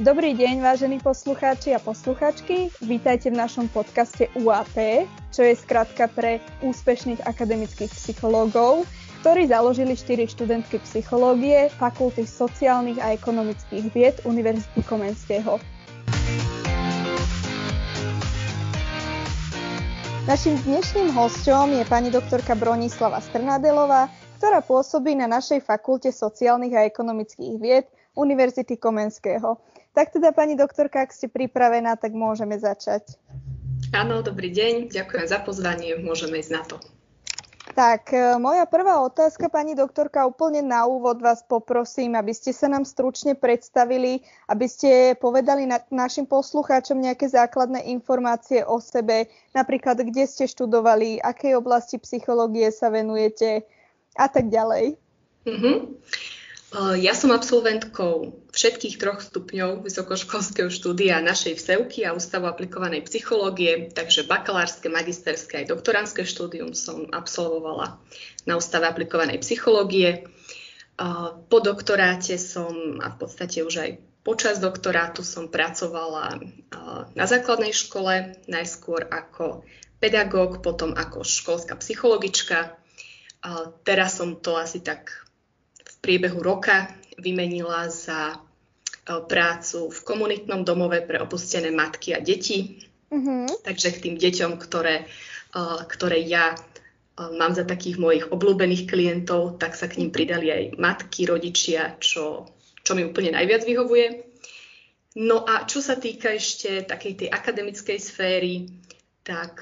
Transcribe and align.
Dobrý 0.00 0.32
deň, 0.32 0.64
vážení 0.64 0.96
poslucháči 0.96 1.76
a 1.76 1.78
posluchačky. 1.78 2.72
Vítajte 2.80 3.28
v 3.28 3.36
našom 3.36 3.68
podcaste 3.68 4.32
UAP, 4.32 5.04
čo 5.28 5.44
je 5.44 5.52
skratka 5.52 6.08
pre 6.08 6.40
úspešných 6.64 7.20
akademických 7.28 7.92
psychológov, 7.92 8.88
ktorí 9.20 9.52
založili 9.52 9.92
4 9.92 10.24
študentky 10.24 10.80
psychológie 10.88 11.68
Fakulty 11.76 12.24
sociálnych 12.24 12.96
a 12.96 13.12
ekonomických 13.12 13.92
vied 13.92 14.16
Univerzity 14.24 14.80
Komenského. 14.88 15.60
Našim 20.24 20.56
dnešným 20.64 21.12
hostom 21.12 21.76
je 21.76 21.84
pani 21.84 22.08
doktorka 22.08 22.56
Bronislava 22.56 23.20
Strnadelová, 23.20 24.08
ktorá 24.40 24.64
pôsobí 24.64 25.12
na 25.12 25.28
našej 25.28 25.60
Fakulte 25.60 26.08
sociálnych 26.08 26.72
a 26.72 26.88
ekonomických 26.88 27.54
vied 27.60 27.84
Univerzity 28.16 28.80
Komenského. 28.80 29.60
Tak 29.90 30.14
teda, 30.14 30.30
pani 30.30 30.54
doktorka, 30.54 31.02
ak 31.02 31.10
ste 31.10 31.26
pripravená, 31.26 31.98
tak 31.98 32.14
môžeme 32.14 32.54
začať. 32.56 33.18
Áno, 33.90 34.22
dobrý 34.22 34.54
deň, 34.54 34.94
ďakujem 34.94 35.26
za 35.26 35.42
pozvanie, 35.42 35.98
môžeme 35.98 36.38
ísť 36.38 36.52
na 36.54 36.62
to. 36.62 36.76
Tak, 37.74 38.10
e, 38.10 38.38
moja 38.38 38.66
prvá 38.66 38.98
otázka, 39.02 39.46
pani 39.46 39.78
doktorka, 39.78 40.26
úplne 40.26 40.62
na 40.62 40.86
úvod 40.90 41.22
vás 41.22 41.42
poprosím, 41.46 42.18
aby 42.18 42.34
ste 42.34 42.50
sa 42.50 42.66
nám 42.66 42.82
stručne 42.82 43.38
predstavili, 43.38 44.26
aby 44.50 44.66
ste 44.66 45.14
povedali 45.14 45.70
na, 45.70 45.78
našim 45.90 46.26
poslucháčom 46.26 46.98
nejaké 46.98 47.30
základné 47.30 47.86
informácie 47.94 48.66
o 48.66 48.82
sebe, 48.82 49.30
napríklad 49.54 50.02
kde 50.02 50.26
ste 50.26 50.50
študovali, 50.50 51.22
akej 51.22 51.54
oblasti 51.58 51.98
psychológie 52.02 52.70
sa 52.74 52.90
venujete 52.90 53.62
a 54.18 54.26
tak 54.26 54.50
ďalej. 54.50 54.98
Mm-hmm. 55.46 55.76
Ja 56.78 57.18
som 57.18 57.34
absolventkou 57.34 58.46
všetkých 58.54 59.02
troch 59.02 59.18
stupňov 59.26 59.82
vysokoškolského 59.82 60.70
štúdia 60.70 61.18
našej 61.18 61.58
vsevky 61.58 62.06
a 62.06 62.14
Ústavu 62.14 62.46
aplikovanej 62.46 63.10
psychológie, 63.10 63.90
takže 63.90 64.22
bakalárske, 64.22 64.86
magisterské 64.86 65.66
aj 65.66 65.74
doktoránske 65.74 66.22
štúdium 66.22 66.70
som 66.78 67.10
absolvovala 67.10 67.98
na 68.46 68.54
Ústave 68.54 68.86
aplikovanej 68.86 69.42
psychológie. 69.42 70.30
Po 71.50 71.58
doktoráte 71.58 72.38
som 72.38 73.02
a 73.02 73.10
v 73.10 73.16
podstate 73.18 73.66
už 73.66 73.74
aj 73.82 73.90
počas 74.22 74.62
doktorátu 74.62 75.26
som 75.26 75.50
pracovala 75.50 76.38
na 77.18 77.24
základnej 77.26 77.74
škole, 77.74 78.38
najskôr 78.46 79.10
ako 79.10 79.66
pedagóg, 79.98 80.62
potom 80.62 80.94
ako 80.94 81.26
školská 81.26 81.74
psychologička. 81.82 82.78
Teraz 83.82 84.22
som 84.22 84.38
to 84.38 84.54
asi 84.54 84.78
tak 84.86 85.26
priebehu 86.00 86.40
roka 86.40 86.88
vymenila 87.20 87.92
za 87.92 88.34
e, 88.34 88.36
prácu 89.28 89.92
v 89.92 90.00
komunitnom 90.04 90.64
domove 90.64 91.04
pre 91.04 91.20
opustené 91.20 91.68
matky 91.70 92.16
a 92.16 92.20
deti. 92.24 92.88
Mm-hmm. 93.12 93.64
Takže 93.64 93.88
k 93.92 94.02
tým 94.08 94.16
deťom, 94.16 94.56
ktoré, 94.56 95.04
e, 95.52 95.64
ktoré 95.86 96.24
ja 96.24 96.56
e, 96.56 96.58
mám 97.36 97.52
za 97.52 97.68
takých 97.68 98.00
mojich 98.00 98.24
obľúbených 98.32 98.88
klientov, 98.88 99.60
tak 99.60 99.76
sa 99.76 99.86
k 99.86 100.00
ním 100.00 100.10
pridali 100.10 100.48
aj 100.48 100.80
matky, 100.80 101.28
rodičia, 101.28 102.00
čo, 102.00 102.48
čo 102.80 102.92
mi 102.96 103.04
úplne 103.04 103.36
najviac 103.36 103.62
vyhovuje. 103.68 104.26
No 105.20 105.42
a 105.44 105.66
čo 105.66 105.82
sa 105.82 105.98
týka 105.98 106.32
ešte 106.32 106.86
takej 106.86 107.12
tej 107.26 107.28
akademickej 107.34 107.98
sféry, 107.98 108.70
tak 109.26 109.58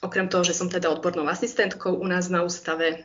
okrem 0.00 0.32
toho, 0.32 0.40
že 0.40 0.56
som 0.56 0.72
teda 0.72 0.88
odbornou 0.88 1.28
asistentkou 1.28 1.92
u 1.92 2.06
nás 2.08 2.32
na 2.32 2.40
ústave, 2.40 3.04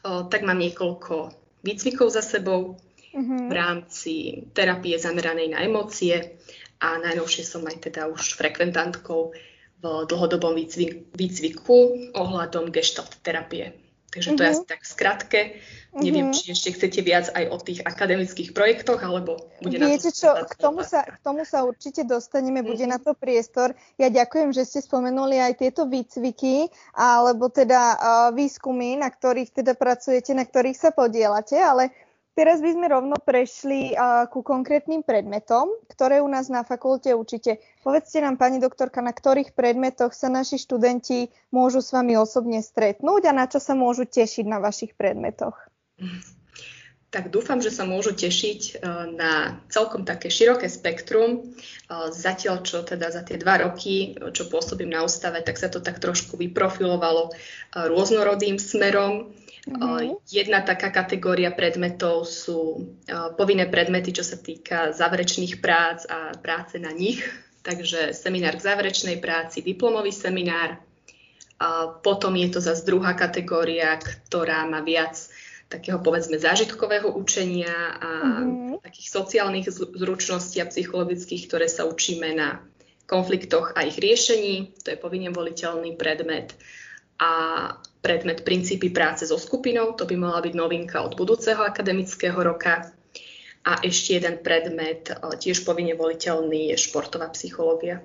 tak 0.00 0.40
mám 0.40 0.56
niekoľko 0.56 1.43
výcvikov 1.64 2.12
za 2.12 2.20
sebou 2.20 2.76
mm-hmm. 3.16 3.48
v 3.48 3.52
rámci 3.52 4.12
terapie 4.52 5.00
zameranej 5.00 5.56
na 5.56 5.64
emócie 5.64 6.36
a 6.78 7.00
najnovšie 7.00 7.42
som 7.42 7.64
aj 7.64 7.90
teda 7.90 8.06
už 8.12 8.36
frekventantkou 8.36 9.32
v 9.80 9.84
dlhodobom 10.08 10.56
výcviku, 10.56 11.12
výcviku 11.12 11.76
ohľadom 12.16 12.72
gestalt 12.72 13.20
terapie. 13.20 13.83
Takže 14.14 14.38
to 14.38 14.38
mm-hmm. 14.38 14.46
je 14.46 14.50
mhm. 14.50 14.54
asi 14.54 14.64
tak 14.70 14.80
skratke. 14.86 15.40
Mm-hmm. 15.94 16.02
Neviem, 16.06 16.26
či 16.34 16.50
ešte 16.50 16.74
chcete 16.74 17.00
viac 17.06 17.30
aj 17.34 17.44
o 17.54 17.56
tých 17.58 17.82
akademických 17.86 18.50
projektoch, 18.50 18.98
alebo 18.98 19.38
bude 19.62 19.78
Viete 19.78 20.10
na 20.10 20.14
to 20.14 20.18
čo, 20.18 20.30
k 20.42 20.54
tomu, 20.58 20.82
sa, 20.82 21.06
k 21.06 21.18
tomu 21.22 21.42
sa 21.46 21.62
určite 21.62 22.02
dostaneme, 22.02 22.62
mm-hmm. 22.62 22.70
bude 22.70 22.86
na 22.86 22.98
to 22.98 23.14
priestor. 23.14 23.74
Ja 23.98 24.10
ďakujem, 24.10 24.50
že 24.54 24.66
ste 24.66 24.82
spomenuli 24.82 25.38
aj 25.38 25.62
tieto 25.62 25.86
výcviky, 25.86 26.66
alebo 26.98 27.46
teda 27.46 27.80
uh, 27.94 27.98
výskumy, 28.34 28.98
na 28.98 29.10
ktorých 29.10 29.54
teda 29.54 29.78
pracujete, 29.78 30.34
na 30.34 30.46
ktorých 30.46 30.78
sa 30.78 30.90
podielate, 30.90 31.58
ale 31.58 31.94
Teraz 32.34 32.58
by 32.58 32.74
sme 32.74 32.90
rovno 32.90 33.14
prešli 33.14 33.94
uh, 33.94 34.26
ku 34.26 34.42
konkrétnym 34.42 35.06
predmetom, 35.06 35.70
ktoré 35.86 36.18
u 36.18 36.26
nás 36.26 36.50
na 36.50 36.66
fakulte 36.66 37.14
učíte. 37.14 37.62
Povedzte 37.86 38.18
nám, 38.18 38.42
pani 38.42 38.58
doktorka, 38.58 38.98
na 38.98 39.14
ktorých 39.14 39.54
predmetoch 39.54 40.10
sa 40.10 40.26
naši 40.26 40.58
študenti 40.58 41.30
môžu 41.54 41.78
s 41.78 41.94
vami 41.94 42.18
osobne 42.18 42.58
stretnúť 42.58 43.30
a 43.30 43.32
na 43.38 43.46
čo 43.46 43.62
sa 43.62 43.78
môžu 43.78 44.02
tešiť 44.02 44.50
na 44.50 44.58
vašich 44.58 44.98
predmetoch? 44.98 45.54
Tak 47.14 47.30
dúfam, 47.30 47.62
že 47.62 47.70
sa 47.70 47.86
môžu 47.86 48.10
tešiť 48.10 48.82
na 49.14 49.62
celkom 49.70 50.02
také 50.02 50.26
široké 50.26 50.66
spektrum. 50.66 51.54
Zatiaľ, 52.10 52.66
čo 52.66 52.82
teda 52.82 53.14
za 53.14 53.22
tie 53.22 53.38
dva 53.38 53.62
roky, 53.62 54.18
čo 54.34 54.50
pôsobím 54.50 54.90
na 54.90 55.06
ústave, 55.06 55.38
tak 55.46 55.54
sa 55.54 55.70
to 55.70 55.78
tak 55.78 56.02
trošku 56.02 56.34
vyprofilovalo 56.34 57.30
rôznorodým 57.70 58.58
smerom. 58.58 59.30
Mm-hmm. 59.64 60.28
Jedna 60.28 60.60
taká 60.60 60.92
kategória 60.92 61.48
predmetov 61.48 62.28
sú 62.28 62.84
povinné 63.40 63.64
predmety, 63.64 64.12
čo 64.12 64.20
sa 64.20 64.36
týka 64.36 64.92
záverečných 64.92 65.56
prác 65.64 66.04
a 66.04 66.36
práce 66.36 66.76
na 66.76 66.92
nich. 66.92 67.24
Takže 67.68 68.12
seminár 68.12 68.60
k 68.60 68.66
záverečnej 68.68 69.16
práci, 69.24 69.64
diplomový 69.64 70.12
seminár. 70.12 70.76
A 71.56 71.88
potom 71.96 72.36
je 72.36 72.52
to 72.52 72.60
zase 72.60 72.84
druhá 72.84 73.16
kategória, 73.16 73.96
ktorá 73.96 74.68
má 74.68 74.84
viac 74.84 75.16
takého 75.72 75.96
povedzme 75.96 76.36
zážitkového 76.36 77.16
učenia 77.16 77.72
a 78.04 78.10
mm-hmm. 78.44 78.84
takých 78.84 79.08
sociálnych 79.08 79.72
zručností 79.72 80.60
a 80.60 80.68
psychologických, 80.68 81.48
ktoré 81.48 81.72
sa 81.72 81.88
učíme 81.88 82.36
na 82.36 82.60
konfliktoch 83.08 83.72
a 83.72 83.88
ich 83.88 83.96
riešení. 83.96 84.76
To 84.84 84.92
je 84.92 85.00
povinne 85.00 85.32
voliteľný 85.32 85.96
predmet. 85.96 86.52
A 87.16 87.32
predmet 88.04 88.44
princípy 88.44 88.92
práce 88.92 89.24
so 89.24 89.40
skupinou, 89.40 89.96
to 89.96 90.04
by 90.04 90.12
mohla 90.20 90.44
byť 90.44 90.52
novinka 90.52 91.00
od 91.00 91.16
budúceho 91.16 91.64
akademického 91.64 92.36
roka. 92.36 92.92
A 93.64 93.80
ešte 93.80 94.20
jeden 94.20 94.44
predmet, 94.44 95.08
e, 95.08 95.16
tiež 95.16 95.64
povinne 95.64 95.96
voliteľný, 95.96 96.68
je 96.68 96.76
športová 96.76 97.32
psychológia. 97.32 98.04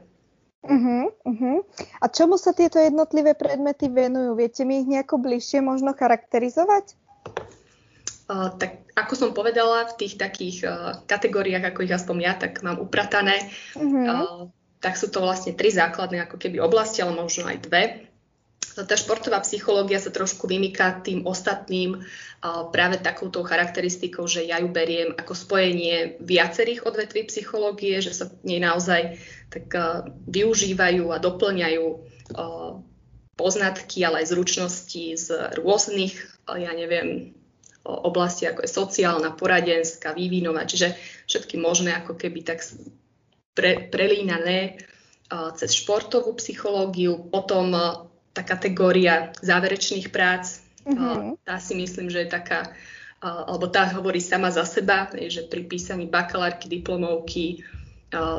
Uh-huh, 0.64 1.12
uh-huh. 1.28 1.64
A 2.00 2.06
čomu 2.08 2.40
sa 2.40 2.56
tieto 2.56 2.80
jednotlivé 2.80 3.36
predmety 3.36 3.92
venujú? 3.92 4.40
Viete 4.40 4.64
mi 4.64 4.84
ich 4.84 4.88
nejako 4.88 5.20
bližšie 5.20 5.60
možno 5.60 5.92
charakterizovať? 5.92 6.96
Uh, 8.30 8.56
tak 8.56 8.88
ako 8.96 9.14
som 9.16 9.30
povedala, 9.36 9.88
v 9.92 9.98
tých 10.00 10.16
takých 10.20 10.58
uh, 10.64 11.00
kategóriách, 11.08 11.76
ako 11.76 11.80
ich 11.88 11.96
aspoň 11.96 12.16
ja, 12.24 12.34
tak 12.40 12.60
mám 12.64 12.80
upratané, 12.80 13.40
uh-huh. 13.76 14.08
uh, 14.08 14.40
tak 14.80 14.96
sú 14.96 15.12
to 15.12 15.24
vlastne 15.24 15.56
tri 15.56 15.72
základné 15.72 16.28
ako 16.28 16.40
keby 16.40 16.60
oblasti, 16.60 17.04
ale 17.04 17.16
možno 17.16 17.48
aj 17.48 17.58
dve 17.68 18.09
tá 18.60 18.96
športová 18.96 19.44
psychológia 19.44 20.00
sa 20.00 20.08
trošku 20.08 20.48
vymýka 20.48 21.04
tým 21.04 21.28
ostatným 21.28 22.00
práve 22.72 22.96
takouto 23.04 23.44
charakteristikou, 23.44 24.24
že 24.24 24.48
ja 24.48 24.64
ju 24.64 24.72
beriem 24.72 25.12
ako 25.20 25.36
spojenie 25.36 26.16
viacerých 26.24 26.88
odvetví 26.88 27.28
psychológie, 27.28 28.00
že 28.00 28.16
sa 28.16 28.32
nej 28.48 28.64
naozaj 28.64 29.20
tak 29.52 29.68
využívajú 30.32 31.12
a 31.12 31.20
doplňajú 31.20 31.86
poznatky, 33.36 34.04
ale 34.08 34.24
aj 34.24 34.32
zručnosti 34.32 35.06
z 35.16 35.28
rôznych, 35.60 36.16
ja 36.48 36.72
neviem, 36.72 37.36
oblasti, 37.84 38.48
ako 38.48 38.64
je 38.64 38.72
sociálna, 38.72 39.36
poradenská, 39.36 40.16
vývinová, 40.16 40.68
čiže 40.68 40.96
všetky 41.28 41.56
možné 41.60 41.96
ako 42.00 42.16
keby 42.16 42.44
tak 42.48 42.64
pre, 43.56 43.88
prelínané 43.92 44.80
cez 45.56 45.74
športovú 45.74 46.36
psychológiu, 46.38 47.28
potom 47.28 47.74
tá 48.34 48.46
kategória 48.46 49.34
záverečných 49.42 50.14
prác, 50.14 50.62
mm-hmm. 50.86 51.42
tá 51.44 51.58
si 51.58 51.74
myslím, 51.76 52.08
že 52.14 52.26
je 52.26 52.30
taká, 52.30 52.70
alebo 53.22 53.68
tá 53.68 53.90
hovorí 53.90 54.22
sama 54.22 54.54
za 54.54 54.64
seba, 54.64 55.10
že 55.12 55.50
pri 55.50 55.66
písaní 55.66 56.06
bakalárky, 56.08 56.70
diplomovky 56.70 57.66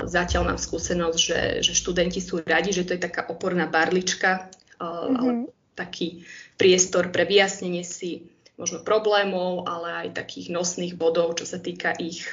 zatiaľ 0.07 0.51
mám 0.51 0.59
skúsenosť, 0.59 1.19
že, 1.19 1.41
že 1.63 1.73
študenti 1.79 2.19
sú 2.19 2.43
radi, 2.43 2.75
že 2.75 2.83
to 2.83 2.99
je 2.99 3.07
taká 3.07 3.31
oporná 3.31 3.71
barlička, 3.71 4.51
mm-hmm. 4.83 5.47
taký 5.79 6.27
priestor 6.59 7.15
pre 7.15 7.23
vyjasnenie 7.23 7.87
si 7.87 8.27
možno 8.59 8.85
problémov, 8.85 9.65
ale 9.65 10.07
aj 10.07 10.21
takých 10.21 10.53
nosných 10.53 10.99
bodov, 10.99 11.41
čo 11.41 11.49
sa 11.49 11.57
týka 11.57 11.97
ich 11.97 12.29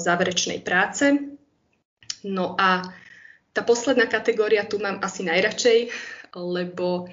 záverečnej 0.00 0.64
práce. 0.64 1.20
No 2.26 2.56
a 2.58 2.86
tá 3.50 3.66
posledná 3.66 4.06
kategória 4.06 4.62
tu 4.64 4.78
mám 4.78 5.02
asi 5.02 5.26
najradšej, 5.26 5.78
lebo 6.34 7.10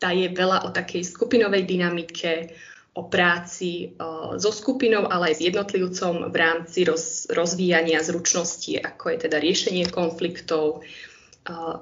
tá 0.00 0.12
je 0.16 0.32
veľa 0.32 0.64
o 0.64 0.72
takej 0.72 1.04
skupinovej 1.04 1.68
dynamike, 1.68 2.56
o 2.90 3.06
práci 3.06 3.94
so 4.34 4.50
skupinou, 4.50 5.06
ale 5.06 5.30
aj 5.30 5.34
s 5.38 5.46
jednotlivcom 5.46 6.26
v 6.26 6.36
rámci 6.36 6.82
roz, 6.82 7.30
rozvíjania 7.30 8.02
zručností, 8.02 8.82
ako 8.82 9.14
je 9.14 9.16
teda 9.30 9.38
riešenie 9.38 9.86
konfliktov, 9.94 10.82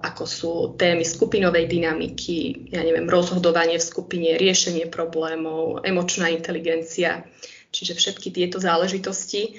ako 0.04 0.24
sú 0.28 0.52
témy 0.76 1.08
skupinovej 1.08 1.64
dynamiky, 1.64 2.68
ja 2.70 2.84
neviem, 2.84 3.08
rozhodovanie 3.08 3.80
v 3.80 3.88
skupine, 3.88 4.36
riešenie 4.36 4.92
problémov, 4.92 5.80
emočná 5.80 6.28
inteligencia, 6.28 7.24
čiže 7.72 7.96
všetky 7.96 8.28
tieto 8.28 8.60
záležitosti 8.60 9.56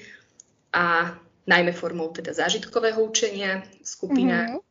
a 0.70 1.18
najmä 1.50 1.74
formou 1.74 2.14
teda 2.14 2.30
zážitkového 2.30 3.02
učenia 3.02 3.66
skupina. 3.81 4.54
Mm-hmm. 4.54 4.69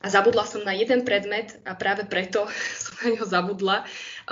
A 0.00 0.08
zabudla 0.08 0.48
som 0.48 0.64
na 0.64 0.72
jeden 0.72 1.04
predmet 1.04 1.60
a 1.68 1.76
práve 1.76 2.08
preto 2.08 2.48
som 2.82 2.96
na 3.04 3.08
ňo 3.20 3.24
zabudla, 3.28 3.76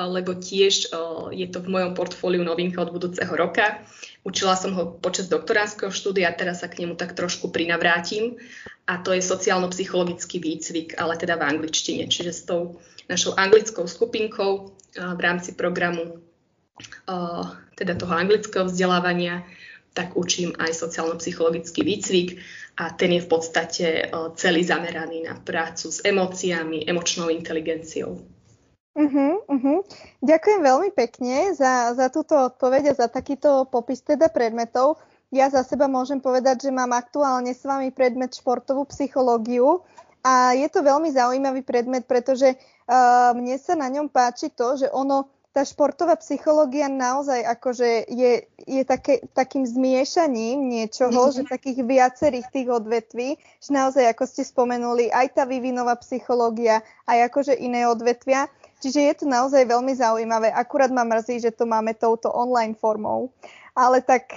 lebo 0.01 0.33
tiež 0.33 0.89
je 1.33 1.47
to 1.53 1.59
v 1.61 1.69
mojom 1.69 1.93
portfóliu 1.93 2.41
novinka 2.41 2.81
od 2.81 2.93
budúceho 2.93 3.31
roka. 3.37 3.85
Učila 4.25 4.57
som 4.57 4.73
ho 4.73 4.97
počas 4.97 5.29
doktoránskeho 5.29 5.93
štúdia, 5.93 6.33
teraz 6.33 6.65
sa 6.65 6.69
k 6.73 6.85
nemu 6.85 6.97
tak 6.97 7.13
trošku 7.13 7.53
prinavrátim 7.53 8.41
a 8.89 9.01
to 9.01 9.13
je 9.13 9.21
sociálno-psychologický 9.21 10.41
výcvik, 10.41 10.97
ale 10.97 11.21
teda 11.21 11.37
v 11.37 11.47
angličtine. 11.53 12.09
Čiže 12.09 12.33
s 12.33 12.43
tou 12.49 12.81
našou 13.09 13.37
anglickou 13.37 13.85
skupinkou 13.85 14.73
v 14.97 15.21
rámci 15.21 15.53
programu 15.53 16.25
teda 17.77 17.95
toho 17.95 18.13
anglického 18.15 18.67
vzdelávania, 18.67 19.45
tak 19.99 20.15
učím 20.15 20.55
aj 20.55 20.79
sociálno-psychologický 20.79 21.83
výcvik 21.83 22.39
a 22.79 22.95
ten 22.95 23.19
je 23.19 23.27
v 23.27 23.29
podstate 23.29 23.87
celý 24.39 24.63
zameraný 24.63 25.27
na 25.27 25.35
prácu 25.35 25.91
s 25.91 25.99
emóciami, 26.07 26.87
emočnou 26.87 27.27
inteligenciou. 27.27 28.23
Uh-huh, 28.95 29.43
uh-huh. 29.47 29.79
Ďakujem 30.23 30.61
veľmi 30.63 30.91
pekne 30.95 31.51
za, 31.55 31.95
za 31.99 32.07
túto 32.11 32.39
odpoveď 32.39 32.95
a 32.95 32.99
za 32.99 33.07
takýto 33.11 33.67
popis 33.67 34.03
teda 34.07 34.31
predmetov. 34.31 35.03
Ja 35.35 35.51
za 35.51 35.67
seba 35.67 35.91
môžem 35.91 36.23
povedať, 36.23 36.71
že 36.71 36.75
mám 36.75 36.95
aktuálne 36.95 37.51
s 37.51 37.67
vami 37.67 37.91
predmet 37.91 38.39
športovú 38.39 38.87
psychológiu 38.95 39.83
a 40.23 40.55
je 40.55 40.67
to 40.71 40.83
veľmi 40.83 41.15
zaujímavý 41.15 41.63
predmet, 41.63 42.11
pretože 42.11 42.59
uh, 42.59 43.31
mne 43.39 43.55
sa 43.59 43.79
na 43.79 43.87
ňom 43.87 44.11
páči 44.11 44.51
to, 44.51 44.79
že 44.79 44.91
ono, 44.91 45.31
tá 45.59 45.67
športová 45.67 46.15
psychológia 46.23 46.87
naozaj 46.87 47.43
akože 47.43 48.07
je, 48.15 48.47
je 48.63 48.83
také, 48.87 49.27
takým 49.35 49.67
zmiešaním 49.67 50.71
niečoho, 50.71 51.11
mm-hmm. 51.11 51.35
že 51.35 51.51
takých 51.51 51.83
viacerých 51.83 52.47
tých 52.55 52.71
odvetví, 52.71 53.35
že 53.59 53.71
naozaj, 53.75 54.07
ako 54.07 54.23
ste 54.31 54.47
spomenuli, 54.47 55.11
aj 55.11 55.35
tá 55.35 55.43
vývinová 55.51 55.99
psychológia, 55.99 56.87
aj 57.11 57.27
akože 57.27 57.59
iné 57.59 57.91
odvetvia. 57.91 58.47
Čiže 58.79 59.01
je 59.03 59.15
to 59.19 59.27
naozaj 59.27 59.67
veľmi 59.67 59.99
zaujímavé. 59.99 60.55
Akurát 60.55 60.95
ma 60.95 61.03
mrzí, 61.03 61.43
že 61.43 61.51
to 61.51 61.67
máme 61.67 61.91
touto 61.99 62.31
online 62.31 62.79
formou. 62.79 63.35
Ale 63.75 63.99
tak 63.99 64.31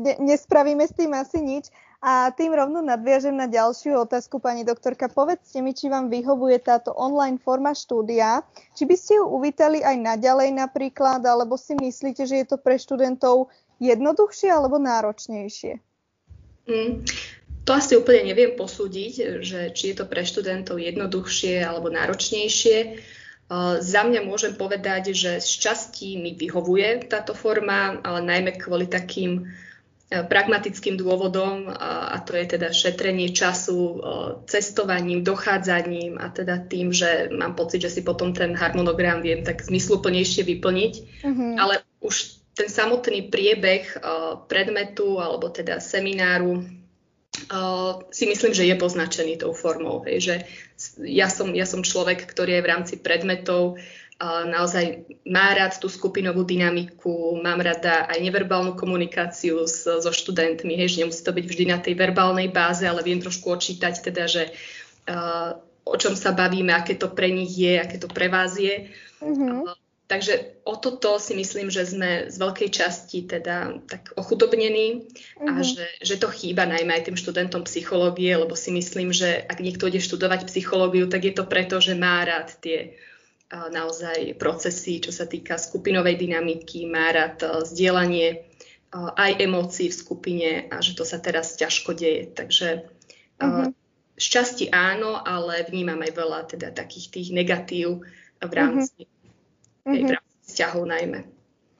ne, 0.00 0.16
nespravíme 0.16 0.88
s 0.88 0.96
tým 0.96 1.12
asi 1.12 1.44
nič. 1.44 1.68
A 1.98 2.30
tým 2.30 2.54
rovno 2.54 2.78
nadviažem 2.78 3.34
na 3.34 3.50
ďalšiu 3.50 4.06
otázku, 4.06 4.38
pani 4.38 4.62
doktorka. 4.62 5.10
Povedzte 5.10 5.58
mi, 5.58 5.74
či 5.74 5.90
vám 5.90 6.06
vyhovuje 6.06 6.62
táto 6.62 6.94
online 6.94 7.42
forma 7.42 7.74
štúdia. 7.74 8.46
Či 8.78 8.86
by 8.86 8.94
ste 8.94 9.12
ju 9.18 9.26
uvítali 9.26 9.82
aj 9.82 9.98
naďalej 9.98 10.54
napríklad, 10.54 11.26
alebo 11.26 11.58
si 11.58 11.74
myslíte, 11.74 12.22
že 12.22 12.38
je 12.38 12.46
to 12.54 12.56
pre 12.62 12.78
študentov 12.78 13.50
jednoduchšie 13.82 14.46
alebo 14.46 14.78
náročnejšie? 14.78 15.82
Mm, 16.70 17.02
to 17.66 17.70
asi 17.74 17.98
úplne 17.98 18.30
neviem 18.30 18.54
posúdiť, 18.54 19.42
že 19.42 19.74
či 19.74 19.90
je 19.90 19.96
to 19.98 20.06
pre 20.06 20.22
študentov 20.22 20.78
jednoduchšie 20.78 21.66
alebo 21.66 21.90
náročnejšie. 21.90 22.94
Za 23.82 24.00
mňa 24.06 24.22
môžem 24.22 24.54
povedať, 24.54 25.18
že 25.18 25.42
z 25.42 25.50
časti 25.66 26.14
mi 26.20 26.36
vyhovuje 26.36 27.10
táto 27.10 27.34
forma, 27.34 27.98
ale 28.06 28.22
najmä 28.22 28.54
kvôli 28.60 28.86
takým 28.86 29.50
pragmatickým 30.08 30.96
dôvodom 30.96 31.68
a 31.68 32.16
to 32.24 32.32
je 32.32 32.56
teda 32.56 32.72
šetrenie 32.72 33.28
času 33.28 33.76
e, 33.76 33.96
cestovaním, 34.48 35.20
dochádzaním 35.20 36.16
a 36.16 36.32
teda 36.32 36.64
tým, 36.64 36.96
že 36.96 37.28
mám 37.28 37.52
pocit, 37.52 37.84
že 37.84 37.92
si 37.92 38.00
potom 38.00 38.32
ten 38.32 38.56
harmonogram 38.56 39.20
viem 39.20 39.44
tak 39.44 39.60
zmysluplnejšie 39.60 40.48
vyplniť. 40.48 40.92
Mm-hmm. 41.28 41.52
Ale 41.60 41.84
už 42.00 42.40
ten 42.56 42.72
samotný 42.72 43.28
priebeh 43.28 43.84
e, 43.84 43.96
predmetu 44.48 45.20
alebo 45.20 45.52
teda 45.52 45.76
semináru 45.76 46.64
si 48.10 48.24
myslím, 48.26 48.52
že 48.52 48.66
je 48.66 48.74
poznačený 48.74 49.38
tou 49.38 49.54
formou. 49.54 50.02
Hej, 50.04 50.18
že 50.20 50.34
ja 51.06 51.30
som, 51.30 51.54
ja 51.54 51.64
som 51.64 51.86
človek, 51.86 52.26
ktorý 52.26 52.58
je 52.58 52.64
v 52.64 52.70
rámci 52.70 52.94
predmetov 52.98 53.78
naozaj 54.26 55.06
má 55.30 55.54
rád 55.54 55.78
tú 55.78 55.86
skupinovú 55.86 56.42
dynamiku, 56.42 57.38
mám 57.38 57.62
rada 57.62 58.10
aj 58.10 58.18
neverbálnu 58.18 58.74
komunikáciu 58.74 59.62
s, 59.62 59.86
so 59.86 60.10
študentmi, 60.10 60.74
hej, 60.74 60.98
že 60.98 61.00
nemusí 61.06 61.22
to 61.22 61.30
byť 61.30 61.44
vždy 61.46 61.64
na 61.70 61.78
tej 61.78 61.94
verbálnej 61.94 62.50
báze, 62.50 62.82
ale 62.82 63.06
viem 63.06 63.22
trošku 63.22 63.46
očítať 63.46 64.02
teda, 64.02 64.26
že 64.26 64.50
uh, 65.06 65.54
o 65.86 65.94
čom 65.94 66.18
sa 66.18 66.34
bavíme, 66.34 66.74
aké 66.74 66.98
to 66.98 67.06
pre 67.06 67.30
nich 67.30 67.54
je, 67.54 67.78
aké 67.78 68.02
to 68.02 68.10
pre 68.10 68.26
vás 68.26 68.58
je. 68.58 68.90
Mm-hmm. 69.22 69.70
Uh, 69.70 69.78
Takže 70.08 70.64
o 70.64 70.72
toto 70.80 71.20
si 71.20 71.36
myslím, 71.36 71.68
že 71.68 71.84
sme 71.84 72.32
z 72.32 72.36
veľkej 72.40 72.72
časti 72.72 73.28
teda 73.28 73.84
tak 73.84 74.16
ochudobnení 74.16 75.04
mm-hmm. 75.04 75.44
a 75.44 75.52
mhm. 75.52 75.62
že, 75.62 75.86
že 76.00 76.16
to 76.16 76.32
chýba 76.32 76.64
najmä 76.64 76.96
aj 76.96 77.12
tým 77.12 77.20
študentom 77.20 77.68
psychológie, 77.68 78.32
lebo 78.32 78.56
si 78.56 78.72
myslím, 78.72 79.12
že 79.12 79.44
ak 79.44 79.60
niekto 79.60 79.84
ide 79.84 80.00
študovať 80.00 80.48
psychológiu, 80.48 81.12
tak 81.12 81.28
je 81.28 81.36
to 81.36 81.44
preto, 81.44 81.76
že 81.76 81.92
má 81.92 82.24
rád 82.24 82.56
tie 82.64 82.96
naozaj 83.48 84.36
procesy, 84.36 85.00
čo 85.00 85.08
sa 85.08 85.24
týka 85.24 85.56
skupinovej 85.56 86.20
dynamiky, 86.20 86.84
má 86.84 87.08
rád 87.12 87.36
a, 87.44 87.48
zdieľanie 87.64 88.44
a, 88.92 89.16
aj 89.16 89.32
emócií 89.40 89.88
v 89.88 89.98
skupine 89.98 90.50
a 90.68 90.84
že 90.84 90.92
to 90.92 91.08
sa 91.08 91.16
teraz 91.16 91.56
ťažko 91.56 91.96
deje. 91.96 92.28
Takže 92.28 92.88
mm-hmm. 93.40 93.72
z 94.20 94.26
časti 94.28 94.68
áno, 94.68 95.16
ale 95.16 95.64
vnímam 95.64 96.00
aj 96.04 96.12
veľa 96.12 96.40
teda 96.52 96.68
takých 96.76 97.08
tých 97.08 97.28
negatív 97.32 98.04
v 98.38 98.52
rámci 98.52 99.04
mm-hmm 99.04 99.18
mm-hmm. 99.88 100.20
vzťahov 100.44 100.84
najmä. 100.84 101.20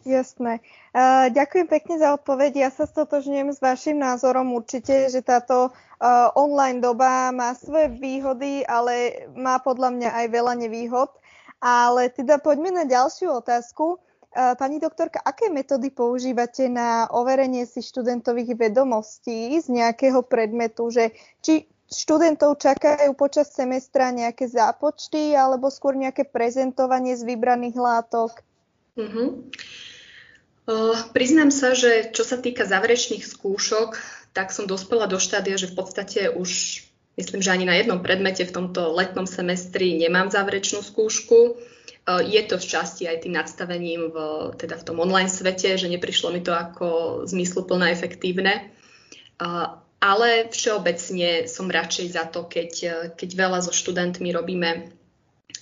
Jasné. 0.08 0.64
Uh, 0.96 1.28
ďakujem 1.28 1.68
pekne 1.68 2.00
za 2.00 2.16
odpoveď. 2.16 2.64
Ja 2.64 2.70
sa 2.72 2.88
stotožňujem 2.88 3.52
s 3.52 3.60
vašim 3.60 4.00
názorom 4.00 4.56
určite, 4.56 5.12
že 5.12 5.20
táto 5.20 5.68
uh, 5.68 6.32
online 6.32 6.80
doba 6.80 7.28
má 7.28 7.52
svoje 7.52 7.92
výhody, 7.92 8.64
ale 8.64 9.28
má 9.36 9.60
podľa 9.60 9.92
mňa 9.92 10.10
aj 10.24 10.26
veľa 10.32 10.54
nevýhod. 10.64 11.12
Ale 11.58 12.10
teda 12.14 12.38
poďme 12.38 12.70
na 12.70 12.84
ďalšiu 12.86 13.34
otázku. 13.42 13.98
Uh, 14.28 14.54
pani 14.54 14.78
doktorka, 14.78 15.18
aké 15.24 15.48
metódy 15.48 15.88
používate 15.90 16.68
na 16.68 17.08
overenie 17.10 17.64
si 17.64 17.80
študentových 17.80 18.54
vedomostí 18.54 19.56
z 19.56 19.66
nejakého 19.72 20.20
predmetu, 20.22 20.92
že 20.92 21.16
či 21.40 21.64
študentov 21.88 22.60
čakajú 22.60 23.16
počas 23.16 23.48
semestra 23.48 24.12
nejaké 24.12 24.44
zápočty 24.46 25.32
alebo 25.32 25.72
skôr 25.72 25.96
nejaké 25.96 26.28
prezentovanie 26.28 27.16
z 27.16 27.24
vybraných 27.24 27.76
látok? 27.80 28.44
Uh-huh. 29.00 29.48
Uh, 30.68 30.92
priznám 31.16 31.48
sa, 31.48 31.72
že 31.72 32.12
čo 32.12 32.28
sa 32.28 32.36
týka 32.36 32.68
záverečných 32.68 33.24
skúšok, 33.24 33.96
tak 34.36 34.52
som 34.52 34.68
dospela 34.68 35.08
do 35.08 35.16
štádia, 35.16 35.56
že 35.56 35.72
v 35.72 35.80
podstate 35.80 36.20
už 36.28 36.84
myslím, 37.18 37.42
že 37.42 37.50
ani 37.50 37.66
na 37.66 37.74
jednom 37.74 37.98
predmete 37.98 38.46
v 38.46 38.54
tomto 38.54 38.94
letnom 38.94 39.26
semestri 39.26 39.98
nemám 39.98 40.30
záverečnú 40.30 40.80
skúšku. 40.80 41.58
Uh, 42.08 42.22
je 42.24 42.40
to 42.46 42.56
v 42.56 42.64
časti 42.64 43.04
aj 43.04 43.26
tým 43.26 43.34
nadstavením 43.36 44.14
v, 44.14 44.16
teda 44.56 44.78
v 44.78 44.86
tom 44.86 45.02
online 45.02 45.28
svete, 45.28 45.76
že 45.76 45.90
neprišlo 45.90 46.30
mi 46.30 46.40
to 46.40 46.54
ako 46.54 47.22
zmysluplné, 47.26 47.92
efektívne. 47.92 48.70
Uh, 49.36 49.82
ale 49.98 50.46
všeobecne 50.48 51.50
som 51.50 51.66
radšej 51.66 52.06
za 52.14 52.24
to, 52.30 52.46
keď, 52.46 52.70
keď 53.18 53.30
veľa 53.34 53.58
so 53.66 53.74
študentmi 53.74 54.30
robíme 54.30 54.97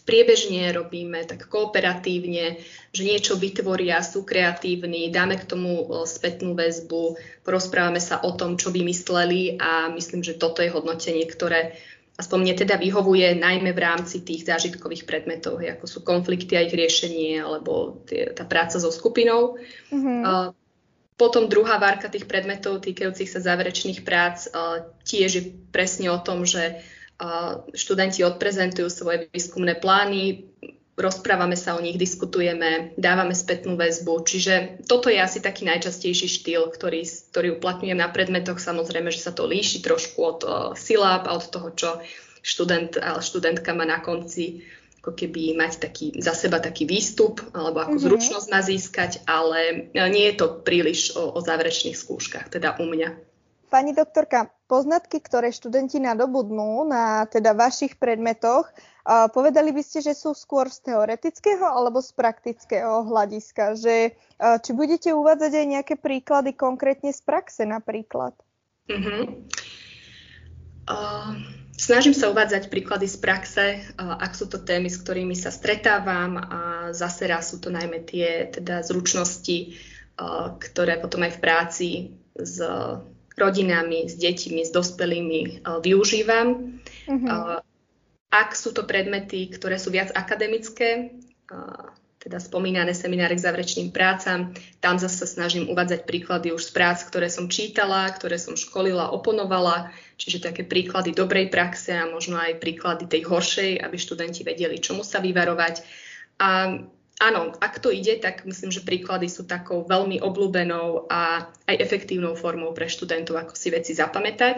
priebežne, 0.07 0.71
robíme 0.71 1.27
tak 1.27 1.51
kooperatívne, 1.51 2.63
že 2.95 3.03
niečo 3.03 3.35
vytvoria, 3.39 4.03
sú 4.03 4.23
kreatívni, 4.23 5.11
dáme 5.11 5.39
k 5.39 5.47
tomu 5.47 5.87
spätnú 6.07 6.55
väzbu, 6.55 7.19
porozprávame 7.43 7.99
sa 7.99 8.23
o 8.23 8.35
tom, 8.35 8.55
čo 8.59 8.71
vymysleli 8.71 9.59
a 9.59 9.91
myslím, 9.95 10.23
že 10.23 10.39
toto 10.39 10.63
je 10.63 10.71
hodnotenie, 10.71 11.27
ktoré 11.27 11.79
aspoň 12.17 12.39
mne 12.41 12.55
teda 12.57 12.75
vyhovuje 12.81 13.37
najmä 13.37 13.77
v 13.77 13.83
rámci 13.83 14.25
tých 14.25 14.49
zážitkových 14.49 15.05
predmetov, 15.05 15.61
ako 15.61 15.85
sú 15.85 15.99
konflikty 16.01 16.57
a 16.57 16.65
ich 16.65 16.73
riešenie, 16.73 17.45
alebo 17.45 18.01
tie, 18.09 18.33
tá 18.33 18.49
práca 18.49 18.81
so 18.81 18.89
skupinou. 18.89 19.61
Mm-hmm. 19.93 20.21
Uh, 20.25 20.49
potom 21.17 21.49
druhá 21.49 21.81
várka 21.81 22.13
tých 22.13 22.29
predmetov 22.29 22.85
týkajúcich 22.85 23.29
sa 23.29 23.41
záverečných 23.41 24.05
prác 24.05 24.53
tiež 25.09 25.31
je 25.33 25.43
presne 25.73 26.13
o 26.13 26.21
tom, 26.21 26.45
že 26.45 26.85
študenti 27.73 28.21
odprezentujú 28.25 28.93
svoje 28.93 29.33
výskumné 29.33 29.77
plány, 29.81 30.45
rozprávame 30.97 31.57
sa 31.57 31.77
o 31.77 31.81
nich, 31.81 32.01
diskutujeme, 32.01 32.97
dávame 32.97 33.37
spätnú 33.37 33.77
väzbu. 33.77 34.25
Čiže 34.25 34.85
toto 34.89 35.13
je 35.13 35.21
asi 35.21 35.45
taký 35.45 35.69
najčastejší 35.69 36.29
štýl, 36.29 36.73
ktorý, 36.73 37.05
ktorý 37.33 37.49
uplatňujem 37.61 38.01
na 38.01 38.09
predmetoch. 38.09 38.57
Samozrejme, 38.57 39.13
že 39.13 39.25
sa 39.25 39.33
to 39.33 39.45
líši 39.45 39.85
trošku 39.85 40.19
od 40.21 40.41
uh, 40.45 40.53
silab 40.73 41.29
a 41.29 41.37
od 41.37 41.45
toho, 41.53 41.69
čo 41.77 41.89
študent 42.41 42.97
a 42.97 43.21
študentka 43.21 43.77
má 43.77 43.85
na 43.85 44.01
konci 44.01 44.65
ako 45.07 45.15
keby 45.15 45.55
mať 45.55 45.87
taký, 45.87 46.07
za 46.19 46.35
seba 46.35 46.59
taký 46.59 46.83
výstup, 46.83 47.39
alebo 47.55 47.79
ako 47.79 47.95
mm-hmm. 47.95 48.11
zručnosť 48.11 48.47
má 48.51 48.59
získať, 48.59 49.23
ale 49.23 49.87
nie 49.95 50.35
je 50.35 50.35
to 50.35 50.67
príliš 50.67 51.15
o, 51.15 51.31
o 51.31 51.39
záverečných 51.39 51.95
skúškach, 51.95 52.51
teda 52.51 52.75
u 52.83 52.91
mňa. 52.91 53.15
Pani 53.67 53.93
doktorka, 53.93 54.51
poznatky, 54.71 55.19
ktoré 55.19 55.51
študenti 55.51 55.99
nadobudnú 55.99 56.87
na 56.87 57.27
teda 57.27 57.51
vašich 57.51 57.99
predmetoch, 57.99 58.71
povedali 59.35 59.75
by 59.75 59.83
ste, 59.83 60.03
že 60.03 60.15
sú 60.15 60.35
skôr 60.35 60.71
z 60.71 60.91
teoretického 60.91 61.67
alebo 61.67 61.99
z 61.99 62.15
praktického 62.15 63.07
hľadiska? 63.07 63.75
Že, 63.75 64.15
či 64.63 64.71
budete 64.71 65.11
uvádzať 65.15 65.53
aj 65.53 65.67
nejaké 65.67 65.95
príklady 65.99 66.55
konkrétne 66.55 67.11
z 67.11 67.21
praxe 67.23 67.67
napríklad? 67.67 68.35
Uh-huh. 68.87 69.43
Uh, 70.87 71.35
snažím 71.75 72.15
sa 72.15 72.31
uvádzať 72.31 72.71
príklady 72.71 73.11
z 73.11 73.19
praxe, 73.19 73.65
ak 73.99 74.33
sú 74.35 74.47
to 74.47 74.63
témy, 74.63 74.89
s 74.91 75.03
ktorými 75.03 75.35
sa 75.35 75.51
stretávam 75.51 76.39
a 76.39 76.61
zase 76.95 77.27
raz 77.27 77.51
sú 77.51 77.59
to 77.59 77.75
najmä 77.75 78.07
tie 78.07 78.47
teda 78.47 78.87
zručnosti, 78.87 79.75
ktoré 80.63 80.97
potom 80.97 81.27
aj 81.27 81.33
v 81.37 81.43
práci 81.43 81.89
s 82.39 82.57
rodinami, 83.37 84.09
s 84.09 84.17
deťmi, 84.17 84.65
s 84.65 84.73
dospelými 84.73 85.41
e, 85.45 85.51
využívam. 85.85 86.81
Uh-huh. 87.07 87.61
Ak 88.33 88.57
sú 88.57 88.73
to 88.73 88.89
predmety, 88.89 89.53
ktoré 89.53 89.77
sú 89.77 89.93
viac 89.93 90.11
akademické, 90.17 91.13
e, 91.47 91.57
teda 92.27 92.43
spomínané 92.43 92.91
semináre 92.91 93.39
k 93.39 93.45
záverečným 93.47 93.95
prácam, 93.95 94.51
tam 94.83 94.99
zase 94.99 95.23
sa 95.23 95.29
snažím 95.31 95.71
uvádzať 95.71 96.11
príklady 96.11 96.51
už 96.51 96.59
z 96.59 96.71
prác, 96.75 96.99
ktoré 97.07 97.31
som 97.31 97.47
čítala, 97.47 98.11
ktoré 98.11 98.35
som 98.35 98.59
školila, 98.59 99.15
oponovala, 99.15 99.95
čiže 100.19 100.43
také 100.43 100.67
príklady 100.67 101.15
dobrej 101.15 101.55
praxe 101.55 101.95
a 101.95 102.11
možno 102.11 102.35
aj 102.35 102.59
príklady 102.59 103.07
tej 103.07 103.31
horšej, 103.31 103.79
aby 103.79 103.95
študenti 103.95 104.43
vedeli, 104.43 104.83
čomu 104.83 105.07
sa 105.07 105.23
vyvarovať. 105.23 105.87
A 106.43 106.83
áno, 107.21 107.53
ak 107.57 107.81
to 107.81 107.89
ide, 107.89 108.21
tak 108.21 108.45
myslím, 108.45 108.71
že 108.73 108.85
príklady 108.85 109.29
sú 109.29 109.49
takou 109.49 109.85
veľmi 109.89 110.21
obľúbenou 110.21 111.09
a 111.09 111.49
aj 111.69 111.77
efektívnou 111.81 112.37
formou 112.37 112.77
pre 112.77 112.89
študentov, 112.89 113.37
ako 113.37 113.55
si 113.57 113.69
veci 113.73 113.97
zapamätať. 113.97 114.57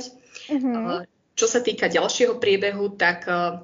Uh-huh. 0.51 1.07
Čo 1.39 1.47
sa 1.47 1.63
týka 1.63 1.87
ďalšieho 1.87 2.43
priebehu, 2.43 2.99
tak 2.99 3.31
uh, 3.31 3.63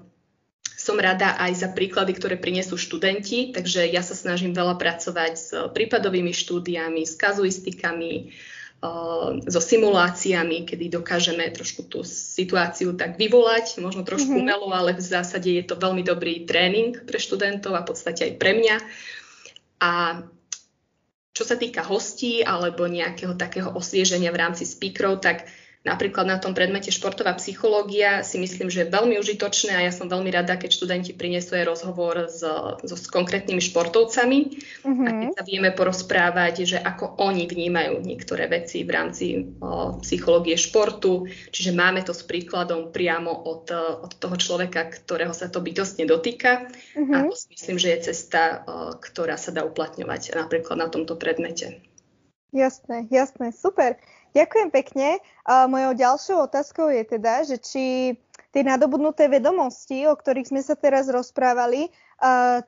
som 0.84 1.00
rada 1.00 1.34
aj 1.40 1.52
za 1.64 1.68
príklady, 1.72 2.12
ktoré 2.12 2.36
prinesú 2.36 2.76
študenti, 2.76 3.56
takže 3.56 3.88
ja 3.88 4.04
sa 4.04 4.12
snažím 4.12 4.52
veľa 4.52 4.76
pracovať 4.76 5.32
s 5.32 5.48
prípadovými 5.72 6.30
štúdiami, 6.30 7.08
s 7.08 7.16
kazuistikami, 7.16 8.36
so 9.48 9.60
simuláciami, 9.60 10.68
kedy 10.68 10.92
dokážeme 10.92 11.48
trošku 11.50 11.88
tú 11.88 12.04
situáciu 12.04 12.92
tak 12.92 13.16
vyvolať, 13.16 13.80
možno 13.80 14.04
trošku 14.04 14.34
mm-hmm. 14.36 14.44
umelo, 14.44 14.68
ale 14.72 14.92
v 14.92 15.00
zásade 15.00 15.48
je 15.48 15.64
to 15.64 15.78
veľmi 15.80 16.04
dobrý 16.04 16.44
tréning 16.44 17.04
pre 17.04 17.16
študentov 17.16 17.72
a 17.72 17.84
v 17.84 17.88
podstate 17.88 18.20
aj 18.28 18.32
pre 18.36 18.52
mňa. 18.60 18.76
A 19.80 19.90
čo 21.34 21.42
sa 21.42 21.58
týka 21.58 21.82
hostí 21.82 22.46
alebo 22.46 22.86
nejakého 22.86 23.34
takého 23.34 23.74
osvieženia 23.74 24.30
v 24.30 24.40
rámci 24.40 24.68
speakerov, 24.68 25.18
tak 25.18 25.50
Napríklad 25.84 26.24
na 26.24 26.40
tom 26.40 26.56
predmete 26.56 26.88
športová 26.88 27.36
psychológia 27.36 28.24
si 28.24 28.40
myslím, 28.40 28.72
že 28.72 28.88
je 28.88 28.94
veľmi 28.96 29.20
užitočné 29.20 29.76
a 29.76 29.84
ja 29.84 29.92
som 29.92 30.08
veľmi 30.08 30.32
rada, 30.32 30.56
keď 30.56 30.72
študenti 30.72 31.12
prinesú 31.12 31.60
aj 31.60 31.68
rozhovor 31.68 32.24
s, 32.24 32.40
so, 32.88 32.96
s 32.96 33.04
konkrétnymi 33.12 33.60
športovcami 33.60 34.38
uh-huh. 34.80 35.04
a 35.04 35.10
keď 35.12 35.28
sa 35.36 35.44
vieme 35.44 35.76
porozprávať, 35.76 36.64
že 36.64 36.78
ako 36.80 37.20
oni 37.20 37.44
vnímajú 37.44 38.00
niektoré 38.00 38.48
veci 38.48 38.80
v 38.80 38.90
rámci 38.96 39.26
o, 39.60 40.00
psychológie 40.00 40.56
športu. 40.56 41.28
Čiže 41.52 41.76
máme 41.76 42.00
to 42.00 42.16
s 42.16 42.24
príkladom 42.24 42.88
priamo 42.88 43.44
od, 43.44 43.68
od 44.08 44.12
toho 44.16 44.40
človeka, 44.40 44.88
ktorého 44.88 45.36
sa 45.36 45.52
to 45.52 45.60
bytostne 45.60 46.08
dotýka. 46.08 46.64
Uh-huh. 46.96 47.12
A 47.12 47.28
to 47.28 47.36
si 47.36 47.52
myslím, 47.52 47.76
že 47.76 47.92
je 47.92 47.98
cesta, 48.08 48.64
o, 48.64 48.96
ktorá 48.96 49.36
sa 49.36 49.52
dá 49.52 49.68
uplatňovať 49.68 50.32
napríklad 50.32 50.80
na 50.80 50.88
tomto 50.88 51.12
predmete. 51.12 51.84
Jasné, 52.56 53.04
jasné, 53.12 53.52
super. 53.52 54.00
Ďakujem 54.34 54.68
pekne. 54.74 55.22
A 55.46 55.70
mojou 55.70 55.94
ďalšou 55.94 56.50
otázkou 56.50 56.90
je 56.90 57.02
teda, 57.06 57.46
že 57.46 57.56
či 57.62 57.84
tie 58.50 58.62
nadobudnuté 58.66 59.30
vedomosti, 59.30 60.06
o 60.10 60.14
ktorých 60.14 60.50
sme 60.50 60.62
sa 60.62 60.74
teraz 60.74 61.06
rozprávali, 61.06 61.90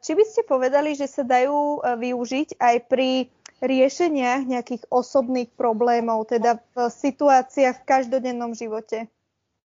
či 0.02 0.12
by 0.14 0.24
ste 0.26 0.42
povedali, 0.46 0.98
že 0.98 1.10
sa 1.10 1.22
dajú 1.26 1.82
využiť 1.82 2.58
aj 2.58 2.76
pri 2.90 3.30
riešeniach 3.62 4.46
nejakých 4.46 4.82
osobných 4.90 5.48
problémov, 5.54 6.28
teda 6.28 6.58
v 6.74 6.90
situáciách 6.90 7.82
v 7.82 7.88
každodennom 7.88 8.52
živote? 8.52 9.06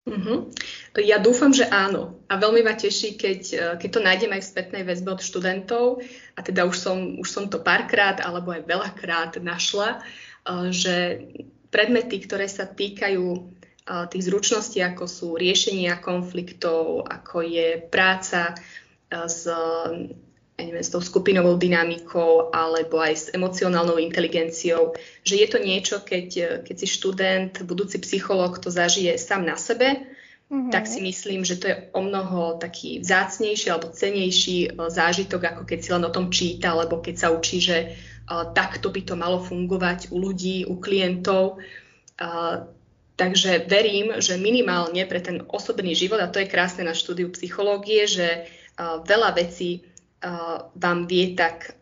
Uh-huh. 0.09 0.49
Ja 0.97 1.21
dúfam, 1.21 1.53
že 1.53 1.69
áno. 1.69 2.17
A 2.33 2.41
veľmi 2.41 2.65
ma 2.65 2.77
teší, 2.77 3.21
keď, 3.21 3.41
keď 3.83 3.89
to 3.93 4.01
nájdem 4.01 4.33
aj 4.33 4.43
v 4.45 4.51
spätnej 4.53 4.83
väzbe 4.85 5.17
od 5.17 5.21
študentov. 5.21 6.01
A 6.37 6.41
teda 6.41 6.65
už 6.65 6.77
som, 6.77 7.21
už 7.21 7.29
som 7.29 7.45
to 7.53 7.61
párkrát 7.61 8.21
alebo 8.21 8.57
aj 8.57 8.65
veľakrát 8.65 9.33
našla, 9.41 10.01
že 10.73 11.27
predmety, 11.71 12.19
ktoré 12.23 12.51
sa 12.51 12.67
týkajú 12.67 13.59
tých 14.11 14.23
zručností, 14.23 14.79
ako 14.85 15.05
sú 15.11 15.29
riešenia 15.35 15.99
konfliktov, 15.99 17.07
ako 17.11 17.43
je 17.43 17.81
práca 17.91 18.55
s, 19.11 19.51
ja 20.55 20.63
neviem, 20.63 20.85
s 20.85 20.95
tou 20.95 21.03
skupinovou 21.03 21.59
dynamikou 21.59 22.55
alebo 22.55 23.03
aj 23.03 23.15
s 23.17 23.27
emocionálnou 23.35 23.99
inteligenciou, 23.99 24.95
že 25.27 25.43
je 25.43 25.47
to 25.51 25.59
niečo, 25.59 25.97
keď, 26.07 26.63
keď 26.63 26.77
si 26.79 26.87
študent, 26.87 27.53
budúci 27.67 27.99
psychológ 27.99 28.63
to 28.63 28.71
zažije 28.71 29.19
sám 29.19 29.43
na 29.43 29.59
sebe, 29.59 30.07
mm-hmm. 30.47 30.71
tak 30.71 30.87
si 30.87 31.03
myslím, 31.03 31.43
že 31.43 31.59
to 31.59 31.67
je 31.67 31.77
o 31.91 32.01
mnoho 32.07 32.63
taký 32.63 33.03
vzácnejší 33.03 33.75
alebo 33.75 33.91
cenejší 33.91 34.71
zážitok, 34.77 35.43
ako 35.51 35.63
keď 35.67 35.79
si 35.83 35.91
len 35.91 36.05
o 36.07 36.15
tom 36.15 36.31
číta, 36.31 36.79
alebo 36.79 37.03
keď 37.03 37.27
sa 37.27 37.29
učí, 37.35 37.59
že 37.59 37.99
takto 38.31 38.95
by 38.95 39.03
to 39.03 39.19
malo 39.19 39.43
fungovať 39.43 40.15
u 40.15 40.23
ľudí, 40.23 40.63
u 40.71 40.79
klientov. 40.79 41.59
Takže 43.19 43.67
verím, 43.67 44.17
že 44.23 44.39
minimálne 44.41 45.03
pre 45.05 45.19
ten 45.19 45.43
osobný 45.51 45.99
život, 45.99 46.23
a 46.23 46.31
to 46.31 46.41
je 46.41 46.49
krásne 46.49 46.87
na 46.87 46.95
štúdiu 46.95 47.29
psychológie, 47.35 48.07
že 48.07 48.47
veľa 48.81 49.35
vecí 49.37 49.85
vám 50.77 51.09
vie 51.11 51.35
tak 51.35 51.75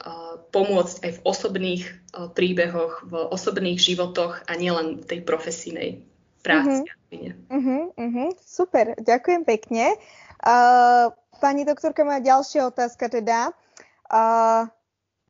pomôcť 0.54 0.96
aj 1.04 1.12
v 1.14 1.22
osobných 1.26 1.84
príbehoch, 2.32 3.04
v 3.04 3.14
osobných 3.28 3.78
životoch 3.78 4.46
a 4.48 4.52
nielen 4.56 5.02
v 5.02 5.04
tej 5.04 5.20
profesínej 5.22 6.02
práci. 6.40 6.86
Uh-huh. 7.12 7.34
Uh-huh, 7.50 7.82
uh-huh. 7.98 8.30
Super, 8.40 8.96
ďakujem 8.96 9.42
pekne. 9.44 9.96
Uh, 10.38 11.10
pani 11.42 11.66
doktorka, 11.66 12.06
má 12.06 12.22
ďalšia 12.22 12.70
otázka 12.70 13.10
teda. 13.10 13.50
Uh, 14.06 14.70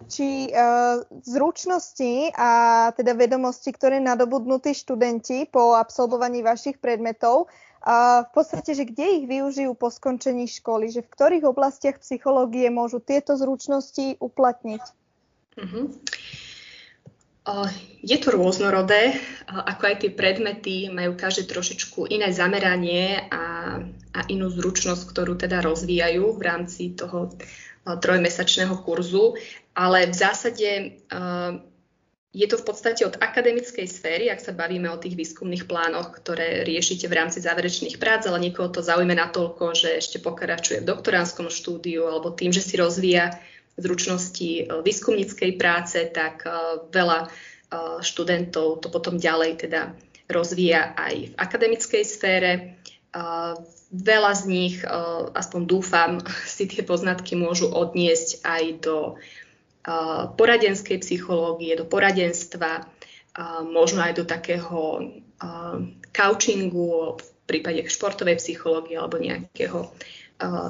či 0.06 0.46
uh, 0.54 1.02
zručnosti 1.26 2.30
a 2.38 2.50
teda 2.94 3.18
vedomosti, 3.18 3.74
ktoré 3.74 3.98
nadobudnú 3.98 4.62
tí 4.62 4.70
študenti 4.70 5.50
po 5.50 5.74
absolvovaní 5.74 6.46
vašich 6.46 6.78
predmetov, 6.78 7.50
a 7.78 8.26
v 8.26 8.30
podstate, 8.34 8.74
že 8.74 8.90
kde 8.90 9.22
ich 9.22 9.24
využijú 9.30 9.72
po 9.78 9.86
skončení 9.88 10.50
školy, 10.50 10.90
že 10.90 11.06
v 11.06 11.12
ktorých 11.14 11.44
oblastiach 11.46 12.02
psychológie 12.02 12.66
môžu 12.74 12.98
tieto 12.98 13.38
zručnosti 13.38 14.18
uplatniť? 14.18 14.82
Uh-huh. 15.58 15.86
Uh, 17.48 17.70
je 18.02 18.18
to 18.18 18.34
rôznorodé, 18.34 19.14
uh, 19.14 19.62
ako 19.72 19.82
aj 19.88 19.96
tie 20.04 20.10
predmety 20.10 20.90
majú 20.90 21.14
každé 21.14 21.48
trošičku 21.48 22.10
iné 22.10 22.34
zameranie 22.34 23.24
a, 23.30 23.78
a 24.12 24.20
inú 24.26 24.50
zručnosť, 24.50 25.02
ktorú 25.14 25.38
teda 25.38 25.62
rozvíjajú 25.62 26.34
v 26.34 26.42
rámci 26.42 26.92
toho 26.98 27.30
trojmesačného 27.96 28.84
kurzu, 28.84 29.40
ale 29.78 30.10
v 30.10 30.16
zásade 30.18 30.70
je 32.34 32.46
to 32.50 32.56
v 32.58 32.66
podstate 32.66 33.06
od 33.06 33.14
akademickej 33.14 33.86
sféry, 33.86 34.26
ak 34.26 34.42
sa 34.42 34.50
bavíme 34.50 34.90
o 34.90 34.98
tých 34.98 35.14
výskumných 35.14 35.70
plánoch, 35.70 36.18
ktoré 36.18 36.66
riešite 36.66 37.06
v 37.06 37.16
rámci 37.16 37.38
záverečných 37.38 37.96
prác, 38.02 38.26
ale 38.26 38.42
niekoho 38.42 38.68
to 38.74 38.82
zaujme 38.82 39.14
natoľko, 39.14 39.78
že 39.78 40.02
ešte 40.02 40.18
pokračuje 40.18 40.82
v 40.82 40.88
doktoránskom 40.90 41.46
štúdiu 41.48 42.10
alebo 42.10 42.34
tým, 42.34 42.50
že 42.50 42.60
si 42.60 42.74
rozvíja 42.74 43.38
zručnosti 43.78 44.82
výskumníckej 44.82 45.54
práce, 45.54 46.02
tak 46.10 46.42
veľa 46.90 47.30
študentov 48.02 48.82
to 48.82 48.88
potom 48.90 49.20
ďalej 49.20 49.68
teda 49.68 49.94
rozvíja 50.28 50.92
aj 50.96 51.14
v 51.32 51.34
akademickej 51.36 52.04
sfére. 52.04 52.50
Veľa 53.88 54.32
z 54.36 54.42
nich, 54.52 54.76
eh, 54.84 54.88
aspoň 55.32 55.60
dúfam, 55.64 56.10
si 56.54 56.68
tie 56.68 56.84
poznatky 56.84 57.36
môžu 57.40 57.72
odniesť 57.72 58.44
aj 58.44 58.64
do 58.84 59.16
eh, 59.16 59.47
poradenskej 60.36 61.00
psychológie, 61.00 61.72
do 61.72 61.88
poradenstva, 61.88 62.84
možno 63.72 64.04
aj 64.04 64.12
do 64.20 64.24
takého 64.28 65.08
coachingu 66.12 67.16
v 67.16 67.28
prípade 67.48 67.86
športovej 67.88 68.36
psychológie 68.36 69.00
alebo 69.00 69.16
nejakého, 69.16 69.88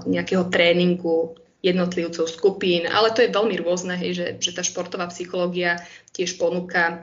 nejakého 0.06 0.44
tréningu 0.52 1.34
jednotlivcov 1.58 2.30
skupín, 2.30 2.86
ale 2.86 3.10
to 3.10 3.26
je 3.26 3.34
veľmi 3.34 3.58
rôzne, 3.58 3.98
hej, 3.98 4.14
že, 4.14 4.26
že 4.38 4.54
tá 4.54 4.62
športová 4.62 5.10
psychológia 5.10 5.82
tiež 6.14 6.38
ponúka 6.38 7.02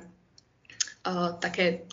také 1.43 1.84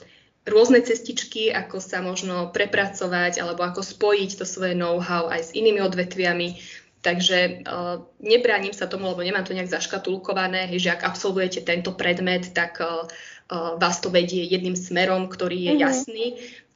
rôzne 0.47 0.83
cestičky, 0.83 1.51
ako 1.51 1.79
sa 1.79 2.03
možno 2.03 2.51
prepracovať 2.51 3.43
alebo 3.43 3.63
ako 3.63 3.83
spojiť 3.83 4.43
to 4.43 4.45
svoje 4.47 4.75
know-how 4.75 5.31
aj 5.31 5.51
s 5.51 5.55
inými 5.55 5.83
odvetviami. 5.83 6.59
Takže 7.03 7.67
uh, 7.67 8.07
nebránim 8.23 8.71
sa 8.71 8.87
tomu, 8.87 9.11
lebo 9.11 9.27
nemám 9.27 9.43
to 9.43 9.59
nejak 9.59 9.75
zaškatulkované, 9.75 10.71
hej, 10.71 10.87
že 10.87 10.95
ak 10.95 11.03
absolvujete 11.03 11.67
tento 11.67 11.91
predmet, 11.99 12.55
tak 12.55 12.79
uh, 12.79 13.11
uh, 13.51 13.75
vás 13.75 13.99
to 13.99 14.07
vedie 14.07 14.47
jedným 14.47 14.79
smerom, 14.79 15.27
ktorý 15.27 15.59
je 15.59 15.73
mm-hmm. 15.75 15.83
jasný. 15.83 16.27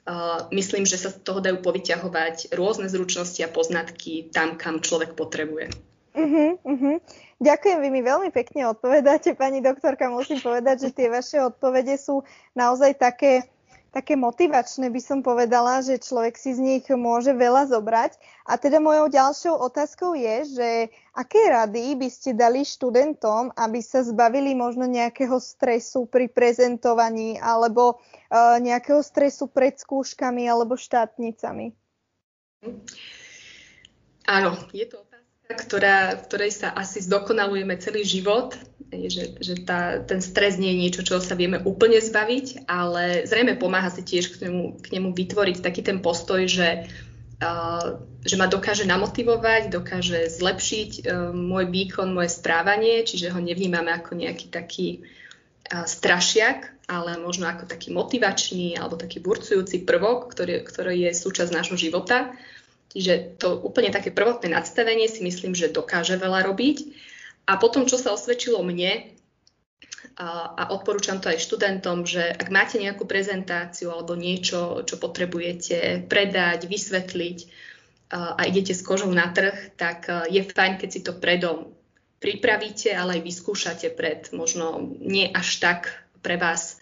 Uh, 0.06 0.50
myslím, 0.50 0.82
že 0.82 0.98
sa 0.98 1.14
z 1.14 1.22
toho 1.22 1.38
dajú 1.38 1.62
povyťahovať 1.62 2.54
rôzne 2.58 2.90
zručnosti 2.90 3.38
a 3.42 3.50
poznatky 3.50 4.30
tam, 4.34 4.58
kam 4.58 4.82
človek 4.82 5.14
potrebuje. 5.14 5.70
Uh-huh, 6.16 6.56
uh-huh. 6.64 6.96
Ďakujem, 7.36 7.78
vy 7.84 7.88
mi 7.92 8.00
veľmi 8.00 8.32
pekne 8.32 8.72
odpovedáte, 8.72 9.36
pani 9.36 9.60
doktorka. 9.60 10.08
Musím 10.08 10.40
povedať, 10.40 10.88
že 10.88 10.94
tie 10.96 11.12
vaše 11.12 11.36
odpovede 11.44 12.00
sú 12.00 12.24
naozaj 12.56 12.96
také 12.96 13.44
také 13.92 14.18
motivačné, 14.18 14.92
by 14.92 15.00
som 15.00 15.18
povedala, 15.24 15.80
že 15.80 16.02
človek 16.02 16.36
si 16.36 16.52
z 16.52 16.60
nich 16.60 16.84
môže 16.88 17.32
veľa 17.32 17.70
zobrať. 17.72 18.18
A 18.44 18.60
teda 18.60 18.78
mojou 18.78 19.08
ďalšou 19.08 19.54
otázkou 19.56 20.12
je, 20.14 20.36
že 20.56 20.68
aké 21.16 21.40
rady 21.48 21.96
by 21.96 22.08
ste 22.12 22.36
dali 22.36 22.62
študentom, 22.62 23.50
aby 23.56 23.80
sa 23.80 24.04
zbavili 24.04 24.52
možno 24.52 24.84
nejakého 24.84 25.40
stresu 25.40 26.04
pri 26.04 26.28
prezentovaní 26.28 27.40
alebo 27.40 27.98
uh, 27.98 28.60
nejakého 28.60 29.00
stresu 29.00 29.48
pred 29.48 29.80
skúškami 29.80 30.44
alebo 30.44 30.76
štátnicami? 30.76 31.72
Áno, 34.26 34.58
je 34.74 34.86
to 34.90 35.06
otázka, 35.06 35.52
ktorá, 35.54 35.98
ktorej 36.26 36.52
sa 36.52 36.74
asi 36.74 36.98
zdokonalujeme 37.02 37.78
celý 37.78 38.02
život 38.02 38.58
že, 38.92 39.34
že 39.42 39.54
tá, 39.66 39.98
ten 39.98 40.22
stres 40.22 40.56
nie 40.62 40.70
je 40.74 40.82
niečo, 40.86 41.02
čo 41.02 41.18
sa 41.18 41.34
vieme 41.34 41.58
úplne 41.58 41.98
zbaviť, 41.98 42.70
ale 42.70 43.26
zrejme 43.26 43.58
pomáha 43.58 43.90
si 43.90 44.06
tiež 44.06 44.38
k 44.38 44.46
nemu, 44.46 44.78
k 44.78 44.86
nemu 44.94 45.08
vytvoriť 45.10 45.56
taký 45.58 45.82
ten 45.82 45.98
postoj, 45.98 46.46
že, 46.46 46.86
uh, 47.42 47.98
že 48.22 48.36
ma 48.38 48.46
dokáže 48.46 48.86
namotivovať, 48.86 49.74
dokáže 49.74 50.30
zlepšiť 50.30 50.90
uh, 51.02 51.34
môj 51.34 51.66
výkon, 51.66 52.14
moje 52.14 52.30
správanie, 52.30 53.02
čiže 53.02 53.34
ho 53.34 53.40
nevnímame 53.42 53.90
ako 53.90 54.14
nejaký 54.14 54.54
taký 54.54 55.02
uh, 55.02 55.82
strašiak, 55.82 56.70
ale 56.86 57.18
možno 57.18 57.50
ako 57.50 57.66
taký 57.66 57.90
motivačný 57.90 58.78
alebo 58.78 58.94
taký 58.94 59.18
burcujúci 59.18 59.82
prvok, 59.82 60.30
ktorý, 60.30 60.62
ktorý 60.62 61.10
je 61.10 61.18
súčasť 61.18 61.50
nášho 61.50 61.74
života. 61.74 62.30
Čiže 62.94 63.36
to 63.42 63.60
úplne 63.60 63.90
také 63.90 64.14
prvotné 64.14 64.48
nadstavenie 64.54 65.10
si 65.10 65.20
myslím, 65.26 65.52
že 65.52 65.74
dokáže 65.74 66.16
veľa 66.16 66.46
robiť. 66.46 66.78
A 67.46 67.52
potom, 67.56 67.86
čo 67.86 67.96
sa 67.96 68.10
osvedčilo 68.10 68.60
mne, 68.66 69.14
a, 70.18 70.70
odporúčam 70.74 71.22
to 71.22 71.30
aj 71.30 71.38
študentom, 71.38 72.02
že 72.02 72.26
ak 72.26 72.50
máte 72.50 72.76
nejakú 72.82 73.06
prezentáciu 73.06 73.94
alebo 73.94 74.18
niečo, 74.18 74.82
čo 74.82 74.98
potrebujete 74.98 76.10
predať, 76.10 76.66
vysvetliť 76.66 77.38
a, 78.10 78.42
idete 78.44 78.74
s 78.74 78.82
kožou 78.82 79.14
na 79.14 79.30
trh, 79.30 79.78
tak 79.78 80.10
je 80.26 80.42
fajn, 80.42 80.82
keď 80.82 80.88
si 80.90 81.00
to 81.06 81.14
predom 81.14 81.70
pripravíte, 82.18 82.90
ale 82.96 83.20
aj 83.20 83.22
vyskúšate 83.22 83.88
pred 83.92 84.32
možno 84.32 84.82
nie 84.98 85.28
až 85.30 85.60
tak 85.62 85.80
pre 86.24 86.40
vás 86.40 86.80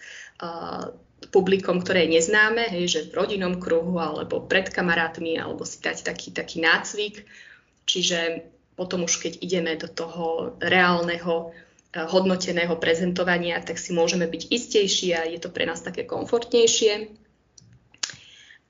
publikom, 1.31 1.81
ktoré 1.83 2.05
je 2.05 2.19
neznáme, 2.19 2.71
hej, 2.71 2.85
že 2.87 2.99
v 3.09 3.17
rodinnom 3.17 3.59
kruhu 3.59 3.99
alebo 3.99 4.43
pred 4.43 4.69
kamarátmi, 4.71 5.35
alebo 5.35 5.67
si 5.67 5.81
dať 5.81 6.05
taký, 6.05 6.31
taký 6.31 6.63
nácvik. 6.63 7.25
Čiže 7.85 8.47
potom 8.75 9.07
už 9.07 9.17
keď 9.23 9.33
ideme 9.39 9.73
do 9.79 9.87
toho 9.87 10.55
reálneho 10.59 11.51
eh, 11.51 12.03
hodnoteného 12.03 12.75
prezentovania, 12.77 13.63
tak 13.63 13.79
si 13.79 13.95
môžeme 13.95 14.27
byť 14.27 14.41
istejší 14.51 15.07
a 15.15 15.21
je 15.27 15.39
to 15.39 15.49
pre 15.49 15.67
nás 15.67 15.81
také 15.81 16.03
komfortnejšie. 16.03 17.11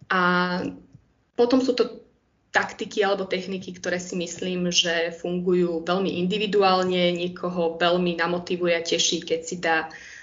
A 0.09 0.21
potom 1.33 1.59
sú 1.59 1.74
to 1.74 2.05
taktiky 2.53 3.03
alebo 3.03 3.27
techniky, 3.27 3.75
ktoré 3.75 4.00
si 4.00 4.15
myslím, 4.15 4.71
že 4.71 5.12
fungujú 5.12 5.83
veľmi 5.83 6.24
individuálne, 6.24 7.12
niekoho 7.12 7.75
veľmi 7.75 8.15
namotivuje 8.15 8.71
a 8.77 8.85
teší, 8.85 9.27
keď 9.27 9.39
si 9.43 9.59
dá 9.59 9.89
uh, 9.89 10.14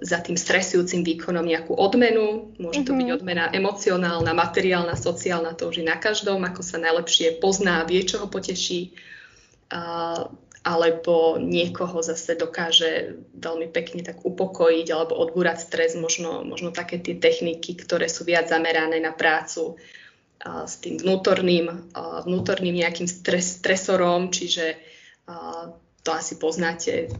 za 0.00 0.18
tým 0.20 0.36
stresujúcim 0.36 1.00
výkonom 1.00 1.40
nejakú 1.40 1.72
odmenu. 1.72 2.52
Môže 2.60 2.84
to 2.84 2.92
mm-hmm. 2.92 3.00
byť 3.00 3.08
mhm. 3.08 3.16
odmena 3.16 3.44
emocionálna, 3.48 4.32
materiálna, 4.36 4.94
sociálna, 5.00 5.56
to 5.56 5.72
už 5.72 5.80
je 5.80 5.86
na 5.88 5.96
každom, 5.96 6.44
ako 6.44 6.60
sa 6.60 6.76
najlepšie 6.76 7.40
pozná 7.40 7.80
vie, 7.88 8.04
čo 8.04 8.20
ho 8.20 8.28
poteší. 8.28 8.92
Uh, 9.70 10.28
alebo 10.60 11.40
niekoho 11.40 12.04
zase 12.04 12.36
dokáže 12.36 13.16
veľmi 13.32 13.72
pekne 13.72 14.04
tak 14.04 14.20
upokojiť 14.20 14.86
alebo 14.92 15.16
odbúrať 15.16 15.64
stres, 15.64 15.96
možno, 15.96 16.44
možno 16.44 16.68
také 16.68 17.00
tie 17.00 17.16
techniky, 17.16 17.80
ktoré 17.80 18.12
sú 18.12 18.28
viac 18.28 18.52
zamerané 18.52 19.00
na 19.00 19.16
prácu 19.16 19.80
uh, 19.80 20.68
s 20.68 20.84
tým 20.84 21.00
vnútorným, 21.00 21.96
vnútorným 22.28 22.76
nejakým 22.76 23.08
stres, 23.08 23.56
stresorom, 23.56 24.28
čiže 24.28 24.76
to 26.02 26.10
asi 26.10 26.34
poznáte, 26.40 27.12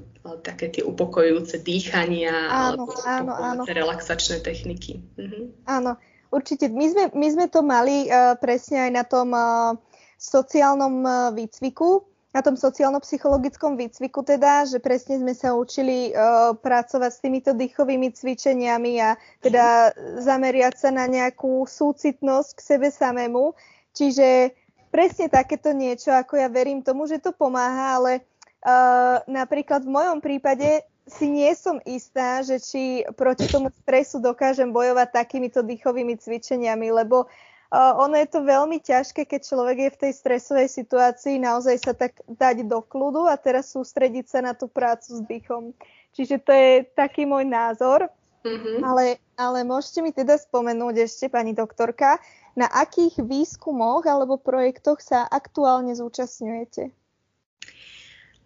také 0.44 0.68
tie 0.68 0.82
upokojujúce 0.84 1.64
dýchania 1.64 2.32
áno, 2.48 2.84
alebo 2.84 2.92
áno, 3.08 3.32
áno. 3.32 3.62
relaxačné 3.64 4.44
techniky. 4.44 5.00
Mhm. 5.16 5.64
Áno, 5.64 5.96
určite. 6.28 6.68
My 6.68 6.86
sme, 6.92 7.04
my 7.16 7.28
sme 7.32 7.46
to 7.48 7.60
mali 7.64 8.06
uh, 8.06 8.36
presne 8.36 8.88
aj 8.88 8.90
na 8.92 9.04
tom 9.04 9.28
uh, 9.32 9.76
sociálnom 10.20 10.94
uh, 11.02 11.14
výcviku, 11.32 12.04
na 12.30 12.46
tom 12.46 12.54
sociálno-psychologickom 12.54 13.74
výcviku 13.74 14.22
teda, 14.22 14.62
že 14.62 14.78
presne 14.78 15.18
sme 15.18 15.34
sa 15.34 15.50
učili 15.56 16.14
uh, 16.14 16.54
pracovať 16.54 17.10
s 17.10 17.22
týmito 17.24 17.50
dýchovými 17.56 18.14
cvičeniami 18.14 19.02
a 19.02 19.18
teda 19.42 19.90
zameriať 20.22 20.78
sa 20.78 20.94
na 20.94 21.10
nejakú 21.10 21.66
súcitnosť 21.66 22.50
k 22.54 22.60
sebe 22.60 22.88
samému. 22.94 23.56
Čiže 23.90 24.54
presne 24.94 25.26
takéto 25.26 25.74
niečo, 25.74 26.14
ako 26.14 26.38
ja 26.38 26.46
verím 26.46 26.86
tomu, 26.86 27.10
že 27.10 27.18
to 27.18 27.34
pomáha, 27.34 27.98
ale 27.98 28.22
Uh, 28.60 29.24
napríklad 29.24 29.88
v 29.88 29.94
mojom 29.96 30.18
prípade 30.20 30.84
si 31.08 31.26
nie 31.32 31.48
som 31.56 31.80
istá, 31.88 32.44
že 32.44 32.60
či 32.60 33.02
proti 33.16 33.48
tomu 33.48 33.72
stresu 33.72 34.20
dokážem 34.20 34.68
bojovať 34.68 35.16
takýmito 35.16 35.64
dýchovými 35.64 36.20
cvičeniami, 36.20 36.92
lebo 36.92 37.24
uh, 37.24 37.92
ono 37.96 38.20
je 38.20 38.28
to 38.28 38.44
veľmi 38.44 38.78
ťažké, 38.84 39.24
keď 39.24 39.40
človek 39.48 39.76
je 39.80 39.90
v 39.96 40.00
tej 40.06 40.12
stresovej 40.12 40.68
situácii, 40.68 41.40
naozaj 41.40 41.76
sa 41.80 41.92
tak 41.96 42.20
dať 42.28 42.68
do 42.68 42.84
kľudu 42.84 43.26
a 43.26 43.40
teraz 43.40 43.72
sústrediť 43.72 44.28
sa 44.28 44.44
na 44.44 44.52
tú 44.52 44.68
prácu 44.68 45.08
s 45.08 45.20
dýchom. 45.24 45.72
Čiže 46.12 46.36
to 46.44 46.52
je 46.52 46.70
taký 46.92 47.24
môj 47.24 47.48
názor. 47.48 48.12
Mm-hmm. 48.40 48.80
Ale, 48.80 49.04
ale 49.36 49.58
môžete 49.68 50.00
mi 50.00 50.16
teda 50.16 50.40
spomenúť 50.40 51.04
ešte, 51.04 51.28
pani 51.28 51.52
doktorka, 51.52 52.16
na 52.56 52.68
akých 52.72 53.20
výskumoch 53.20 54.04
alebo 54.08 54.40
projektoch 54.40 55.00
sa 55.04 55.28
aktuálne 55.28 55.92
zúčastňujete? 55.92 56.99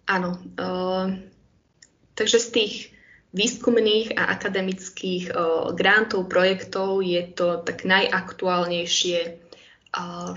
Áno. 0.05 0.37
Uh, 0.61 1.17
takže 2.13 2.39
z 2.39 2.49
tých 2.53 2.75
výskumných 3.35 4.15
a 4.15 4.31
akademických 4.37 5.33
uh, 5.33 5.73
grantov, 5.73 6.29
projektov 6.29 7.01
je 7.01 7.23
to 7.35 7.65
tak 7.65 7.89
najaktuálnejšie 7.89 9.19
uh, 9.97 10.37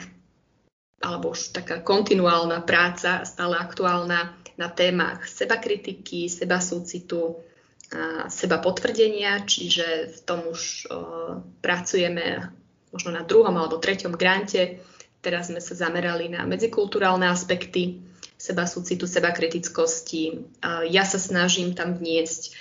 alebo 0.98 1.26
už 1.30 1.54
taká 1.54 1.86
kontinuálna 1.86 2.66
práca, 2.66 3.22
stále 3.22 3.54
aktuálna 3.54 4.34
na 4.58 4.68
témach 4.74 5.30
sebakritiky, 5.30 6.26
sebasúcitu 6.26 7.38
a 7.94 8.26
seba 8.28 8.58
potvrdenia, 8.58 9.46
čiže 9.46 10.12
v 10.12 10.20
tom 10.26 10.50
už 10.50 10.90
pracujeme 11.62 12.52
možno 12.90 13.14
na 13.14 13.24
druhom 13.24 13.54
alebo 13.54 13.78
treťom 13.78 14.18
grante. 14.18 14.82
Teraz 15.22 15.54
sme 15.54 15.62
sa 15.62 15.78
zamerali 15.78 16.34
na 16.34 16.44
medzikulturálne 16.50 17.30
aspekty 17.30 18.02
seba 18.38 18.70
súcitu, 18.70 19.10
seba 19.10 19.34
kritickosti. 19.34 20.46
Ja 20.94 21.04
sa 21.04 21.18
snažím 21.18 21.74
tam 21.74 21.98
vniesť 21.98 22.54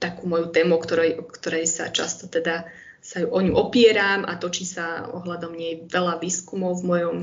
takú 0.00 0.28
moju 0.28 0.52
tému, 0.52 0.76
ktorej, 0.80 1.20
ktorej 1.32 1.64
sa 1.68 1.88
často 1.88 2.28
teda 2.28 2.68
sa 2.98 3.24
o 3.24 3.40
ňu 3.40 3.54
opieram 3.56 4.26
a 4.26 4.36
točí 4.36 4.68
sa 4.68 5.06
ohľadom 5.08 5.54
nej 5.54 5.86
veľa 5.86 6.20
výskumov 6.20 6.82
v 6.82 6.84
mojom, 6.84 7.16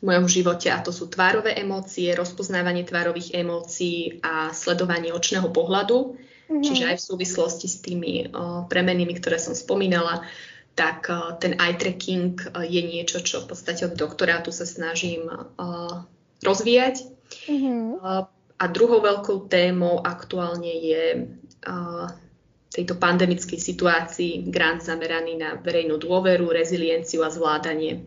v 0.00 0.02
mojom 0.06 0.26
živote 0.30 0.70
a 0.70 0.80
to 0.80 0.94
sú 0.94 1.10
tvárové 1.10 1.58
emócie, 1.58 2.14
rozpoznávanie 2.14 2.86
tvárových 2.86 3.36
emócií 3.36 4.22
a 4.22 4.54
sledovanie 4.54 5.12
očného 5.12 5.50
pohľadu. 5.50 6.16
Mm-hmm. 6.48 6.64
Čiže 6.64 6.84
aj 6.88 6.96
v 6.96 7.06
súvislosti 7.12 7.66
s 7.68 7.76
tými 7.84 8.32
o, 8.32 8.64
premenými, 8.64 9.12
ktoré 9.20 9.36
som 9.36 9.52
spomínala, 9.52 10.24
tak 10.72 11.12
o, 11.12 11.36
ten 11.36 11.60
eye 11.60 11.76
tracking 11.76 12.40
o, 12.40 12.64
je 12.64 12.80
niečo, 12.80 13.20
čo 13.20 13.44
v 13.44 13.52
podstate 13.52 13.84
od 13.84 13.92
doktorátu 13.92 14.48
sa 14.48 14.64
snažím 14.64 15.28
o, 15.28 15.36
rozvíjať. 16.42 17.06
Mm-hmm. 17.48 18.02
A 18.58 18.64
druhou 18.70 18.98
veľkou 18.98 19.46
témou 19.46 20.02
aktuálne 20.02 20.72
je 20.72 21.30
v 22.68 22.72
tejto 22.74 22.98
pandemickej 22.98 23.58
situácii 23.58 24.50
grant 24.50 24.82
zameraný 24.82 25.38
na 25.38 25.56
verejnú 25.58 25.96
dôveru, 25.98 26.50
rezilienciu 26.50 27.22
a 27.24 27.30
zvládanie 27.30 28.06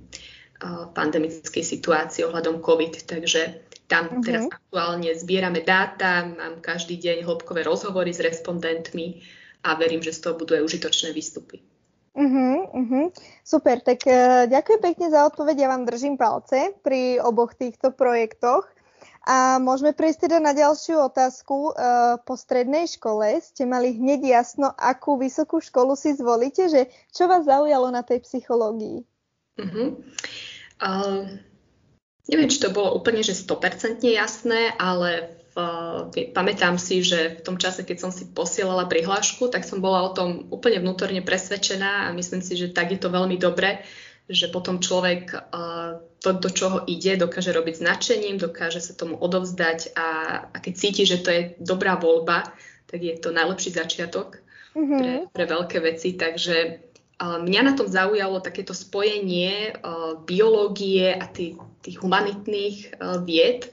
pandemickej 0.94 1.64
situácie 1.66 2.28
ohľadom 2.28 2.62
COVID. 2.62 3.10
Takže 3.10 3.42
tam 3.90 4.08
mm-hmm. 4.08 4.24
teraz 4.24 4.44
aktuálne 4.48 5.12
zbierame 5.18 5.66
dáta, 5.66 6.24
mám 6.24 6.64
každý 6.64 6.96
deň 7.02 7.28
hĺbkové 7.28 7.66
rozhovory 7.66 8.14
s 8.14 8.24
respondentmi 8.24 9.24
a 9.68 9.76
verím, 9.76 10.02
že 10.02 10.16
z 10.16 10.30
toho 10.30 10.40
budú 10.40 10.56
aj 10.56 10.64
užitočné 10.64 11.12
výstupy. 11.12 11.60
Uh-huh, 12.12 12.68
uh-huh. 12.76 13.08
Super, 13.40 13.80
tak 13.80 14.04
uh, 14.04 14.44
ďakujem 14.52 14.82
pekne 14.84 15.08
za 15.08 15.32
odpoveď, 15.32 15.64
ja 15.64 15.68
vám 15.72 15.88
držím 15.88 16.20
palce 16.20 16.76
pri 16.84 17.24
oboch 17.24 17.56
týchto 17.56 17.96
projektoch. 17.96 18.68
A 19.22 19.62
môžeme 19.62 19.94
prejsť 19.94 20.28
teda 20.28 20.42
na 20.42 20.52
ďalšiu 20.52 20.98
otázku. 21.08 21.72
Uh, 21.72 22.18
po 22.26 22.34
strednej 22.36 22.90
škole 22.90 23.40
ste 23.40 23.70
mali 23.70 23.96
hneď 23.96 24.28
jasno, 24.28 24.74
akú 24.76 25.16
vysokú 25.16 25.62
školu 25.62 25.94
si 25.94 26.18
zvolíte, 26.18 26.68
že 26.68 26.90
čo 27.14 27.30
vás 27.30 27.46
zaujalo 27.48 27.94
na 27.94 28.02
tej 28.02 28.26
psychológii? 28.28 29.06
Uh-huh. 29.62 30.02
Uh, 30.82 31.38
neviem, 32.28 32.50
či 32.50 32.60
to 32.60 32.74
bolo 32.74 32.98
úplne 32.98 33.24
že 33.24 33.38
100% 33.38 34.04
jasné, 34.04 34.74
ale 34.76 35.41
pamätám 36.36 36.80
si, 36.80 37.04
že 37.04 37.40
v 37.40 37.42
tom 37.42 37.58
čase, 37.58 37.84
keď 37.84 37.98
som 37.98 38.12
si 38.12 38.30
posielala 38.30 38.86
prihlášku, 38.88 39.50
tak 39.52 39.66
som 39.68 39.82
bola 39.84 40.06
o 40.08 40.16
tom 40.16 40.48
úplne 40.52 40.80
vnútorne 40.80 41.24
presvedčená 41.26 42.08
a 42.08 42.16
myslím 42.16 42.42
si, 42.44 42.56
že 42.56 42.74
tak 42.74 42.92
je 42.94 43.00
to 43.02 43.10
veľmi 43.10 43.36
dobre, 43.36 43.84
že 44.32 44.48
potom 44.48 44.80
človek 44.80 45.34
to, 46.22 46.30
do 46.38 46.50
čoho 46.54 46.86
ide, 46.86 47.18
dokáže 47.18 47.52
robiť 47.52 47.82
značením, 47.82 48.38
dokáže 48.38 48.80
sa 48.80 48.94
tomu 48.94 49.18
odovzdať 49.18 49.98
a, 49.98 50.10
a 50.54 50.58
keď 50.62 50.74
cíti, 50.78 51.04
že 51.04 51.20
to 51.20 51.30
je 51.34 51.42
dobrá 51.58 51.98
voľba, 51.98 52.46
tak 52.88 53.02
je 53.02 53.18
to 53.18 53.34
najlepší 53.34 53.74
začiatok 53.74 54.40
mm-hmm. 54.78 55.00
pre, 55.00 55.14
pre 55.34 55.46
veľké 55.50 55.78
veci. 55.82 56.16
Takže 56.16 56.80
mňa 57.22 57.62
na 57.62 57.74
tom 57.78 57.86
zaujalo 57.90 58.42
takéto 58.42 58.74
spojenie 58.74 59.78
biológie 60.26 61.14
a 61.14 61.26
tých, 61.30 61.58
tých 61.86 61.98
humanitných 62.02 62.98
vied 63.26 63.70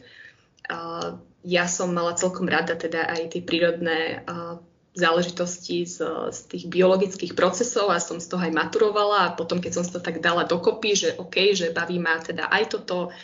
ja 1.47 1.71
som 1.71 1.95
mala 1.95 2.19
celkom 2.19 2.51
rada 2.51 2.75
teda 2.75 3.07
aj 3.07 3.37
tie 3.37 3.43
prírodné 3.43 4.27
uh, 4.27 4.59
záležitosti 4.99 5.87
z, 5.87 6.03
z 6.35 6.39
tých 6.51 6.65
biologických 6.67 7.39
procesov 7.39 7.95
a 7.95 8.03
som 8.03 8.19
z 8.19 8.27
toho 8.27 8.43
aj 8.43 8.51
maturovala 8.51 9.31
a 9.31 9.35
potom, 9.39 9.63
keď 9.63 9.73
som 9.79 9.85
to 9.87 10.03
tak 10.03 10.19
dala 10.19 10.43
dokopy, 10.43 10.99
že 10.99 11.09
OK, 11.15 11.55
že 11.55 11.71
baví 11.71 12.03
ma 12.03 12.19
teda 12.19 12.51
aj 12.51 12.65
toto, 12.75 13.15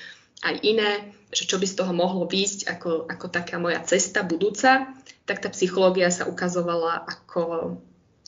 aj 0.46 0.55
iné, 0.62 1.11
že 1.35 1.50
čo 1.50 1.59
by 1.59 1.66
z 1.66 1.74
toho 1.83 1.90
mohlo 1.90 2.31
výjsť 2.31 2.70
ako, 2.70 3.11
ako 3.11 3.27
taká 3.27 3.59
moja 3.59 3.83
cesta 3.83 4.22
budúca, 4.22 4.87
tak 5.27 5.42
tá 5.42 5.50
psychológia 5.50 6.14
sa 6.14 6.31
ukazovala 6.31 7.03
ako, 7.11 7.74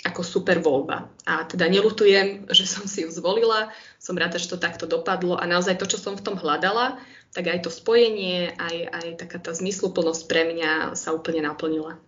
ako 0.03 0.21
super 0.27 0.59
voľba. 0.59 1.07
A 1.23 1.47
teda 1.47 1.71
nelutujem, 1.71 2.51
že 2.51 2.67
som 2.67 2.91
si 2.91 3.07
ju 3.07 3.11
zvolila, 3.15 3.71
som 4.03 4.19
rada, 4.19 4.43
že 4.43 4.51
to 4.51 4.59
takto 4.59 4.91
dopadlo 4.91 5.39
a 5.39 5.47
naozaj 5.47 5.79
to, 5.79 5.87
čo 5.87 6.03
som 6.03 6.19
v 6.19 6.25
tom 6.25 6.35
hľadala, 6.35 6.99
tak 7.37 7.53
aj 7.53 7.69
to 7.69 7.71
spojenie, 7.71 8.57
aj, 8.57 8.77
aj 8.89 9.07
taká 9.21 9.37
tá 9.37 9.53
zmysluplnosť 9.53 10.25
pre 10.25 10.49
mňa 10.49 10.97
sa 10.97 11.13
úplne 11.13 11.45
naplnila. 11.45 12.01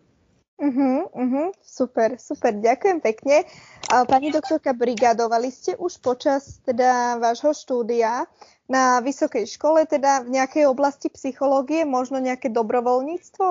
Uh-huh, 0.58 1.06
uh-huh, 1.14 1.54
super, 1.62 2.16
super, 2.16 2.56
ďakujem 2.56 2.98
pekne. 3.04 3.46
Pani 3.86 4.32
doktorka, 4.32 4.72
brigádovali 4.72 5.52
ste 5.52 5.76
už 5.76 6.00
počas 6.00 6.64
teda 6.64 7.20
vášho 7.20 7.52
štúdia 7.52 8.24
na 8.66 9.04
vysokej 9.04 9.44
škole, 9.46 9.84
teda 9.84 10.24
v 10.24 10.40
nejakej 10.40 10.64
oblasti 10.66 11.12
psychológie, 11.12 11.84
možno 11.84 12.18
nejaké 12.18 12.48
dobrovoľníctvo? 12.48 13.46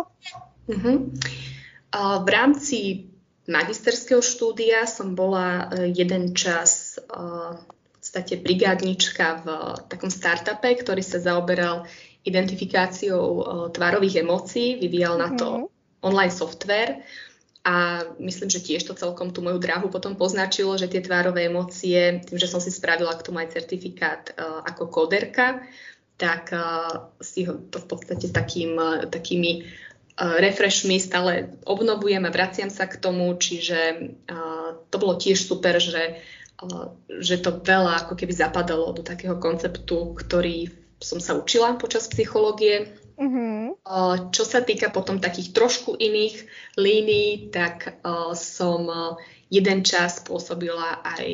Uh-huh. 0.68 0.98
V 1.96 2.28
rámci 2.28 3.08
magisterského 3.48 4.20
štúdia 4.20 4.84
som 4.84 5.16
bola 5.16 5.72
e, 5.72 5.96
jeden 5.96 6.36
čas 6.36 7.00
podstate 8.08 8.40
brigádnička 8.40 9.44
v 9.44 9.48
takom 9.92 10.08
startupe, 10.08 10.80
ktorý 10.80 11.04
sa 11.04 11.20
zaoberal 11.20 11.84
identifikáciou 12.24 13.44
tvárových 13.76 14.24
emócií, 14.24 14.80
vyvíjal 14.80 15.20
na 15.20 15.36
to 15.36 15.68
mm-hmm. 15.68 16.08
online 16.08 16.32
software 16.32 17.04
a 17.68 18.08
myslím, 18.24 18.48
že 18.48 18.64
tiež 18.64 18.88
to 18.88 18.96
celkom 18.96 19.36
tú 19.36 19.44
moju 19.44 19.60
dráhu 19.60 19.92
potom 19.92 20.16
poznačilo, 20.16 20.80
že 20.80 20.88
tie 20.88 21.04
tvárové 21.04 21.52
emócie, 21.52 22.24
tým, 22.24 22.40
že 22.40 22.48
som 22.48 22.64
si 22.64 22.72
spravila 22.72 23.12
k 23.20 23.28
tomu 23.28 23.44
aj 23.44 23.60
certifikát 23.60 24.32
uh, 24.40 24.64
ako 24.64 24.88
koderka, 24.88 25.68
tak 26.16 26.56
uh, 26.56 27.12
si 27.20 27.44
ho 27.44 27.60
to 27.60 27.84
v 27.84 27.88
podstate 27.92 28.32
takým, 28.32 28.80
takými 29.12 29.68
uh, 29.68 30.40
refreshmi 30.40 30.96
stále 30.96 31.60
obnovujem 31.68 32.24
a 32.24 32.32
vraciam 32.32 32.72
sa 32.72 32.88
k 32.88 33.04
tomu, 33.04 33.36
čiže 33.36 34.16
to 34.88 34.96
bolo 34.96 35.20
tiež 35.20 35.44
super, 35.44 35.76
že 35.84 36.24
že 37.22 37.38
to 37.38 37.62
veľa 37.62 38.08
ako 38.08 38.18
keby 38.18 38.34
zapadalo 38.34 38.90
do 38.94 39.06
takého 39.06 39.38
konceptu, 39.38 40.18
ktorý 40.18 40.74
som 40.98 41.22
sa 41.22 41.38
učila 41.38 41.78
počas 41.78 42.10
psychológie. 42.10 42.98
Mm-hmm. 43.18 43.82
Čo 44.34 44.44
sa 44.46 44.66
týka 44.66 44.90
potom 44.90 45.22
takých 45.22 45.54
trošku 45.54 45.98
iných 45.98 46.50
línií, 46.78 47.54
tak 47.54 48.02
som 48.34 48.90
jeden 49.50 49.80
čas 49.86 50.22
pôsobila 50.26 51.02
aj, 51.06 51.26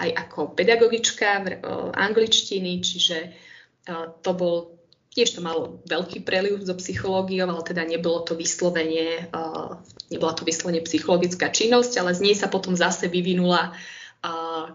aj 0.00 0.10
ako 0.28 0.52
pedagogička 0.56 1.28
v 1.44 1.48
angličtiny, 1.96 2.84
čiže 2.84 3.32
to 4.20 4.30
bol 4.36 4.80
tiež 5.10 5.34
to 5.34 5.40
malo 5.42 5.82
veľký 5.90 6.22
preliv 6.22 6.62
zo 6.62 6.78
psychológiou, 6.78 7.50
ale 7.50 7.66
teda 7.66 7.82
nebolo 7.82 8.22
to 8.22 8.38
vyslovene, 8.38 9.26
nebola 10.06 10.32
to 10.38 10.46
vyslovene 10.46 10.84
psychologická 10.86 11.50
činnosť, 11.50 11.98
ale 11.98 12.14
z 12.14 12.20
nej 12.22 12.36
sa 12.38 12.46
potom 12.46 12.78
zase 12.78 13.10
vyvinula 13.10 13.74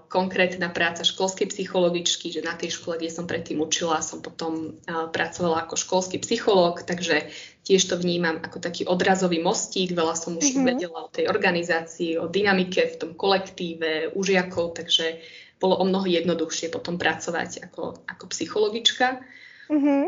konkrétna 0.09 0.73
práca 0.73 1.05
školskej 1.05 1.53
psychologičky, 1.53 2.33
že 2.33 2.41
na 2.41 2.57
tej 2.57 2.81
škole, 2.81 2.97
kde 2.97 3.13
som 3.13 3.29
predtým 3.29 3.61
učila, 3.61 4.01
som 4.01 4.17
potom 4.17 4.81
pracovala 4.89 5.69
ako 5.69 5.77
školský 5.77 6.17
psychológ, 6.17 6.81
takže 6.81 7.29
tiež 7.61 7.85
to 7.85 8.01
vnímam 8.01 8.41
ako 8.41 8.57
taký 8.57 8.89
odrazový 8.89 9.37
mostík. 9.45 9.93
Veľa 9.93 10.17
som 10.17 10.33
už 10.41 10.49
mm-hmm. 10.49 10.65
vedela 10.65 10.99
o 11.05 11.13
tej 11.13 11.29
organizácii, 11.29 12.17
o 12.17 12.25
dynamike 12.25 12.89
v 12.89 12.95
tom 12.97 13.11
kolektíve, 13.13 14.17
u 14.17 14.19
žiakov, 14.25 14.81
takže 14.81 15.21
bolo 15.61 15.77
o 15.77 15.85
mnoho 15.85 16.09
jednoduchšie 16.09 16.73
potom 16.73 16.97
pracovať 16.97 17.69
ako, 17.69 18.01
ako 18.09 18.25
psychologička. 18.33 19.21
Mm-hmm. 19.69 20.03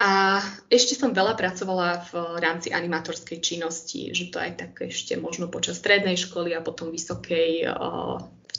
A 0.00 0.40
ešte 0.66 0.98
som 0.98 1.14
veľa 1.14 1.38
pracovala 1.38 2.08
v 2.10 2.42
rámci 2.42 2.74
animatorskej 2.74 3.38
činnosti, 3.38 4.10
že 4.16 4.34
to 4.34 4.42
aj 4.42 4.52
tak 4.58 4.72
ešte 4.88 5.14
možno 5.14 5.46
počas 5.46 5.78
strednej 5.78 6.18
školy 6.18 6.56
a 6.56 6.64
potom 6.64 6.90
vysokej 6.90 7.68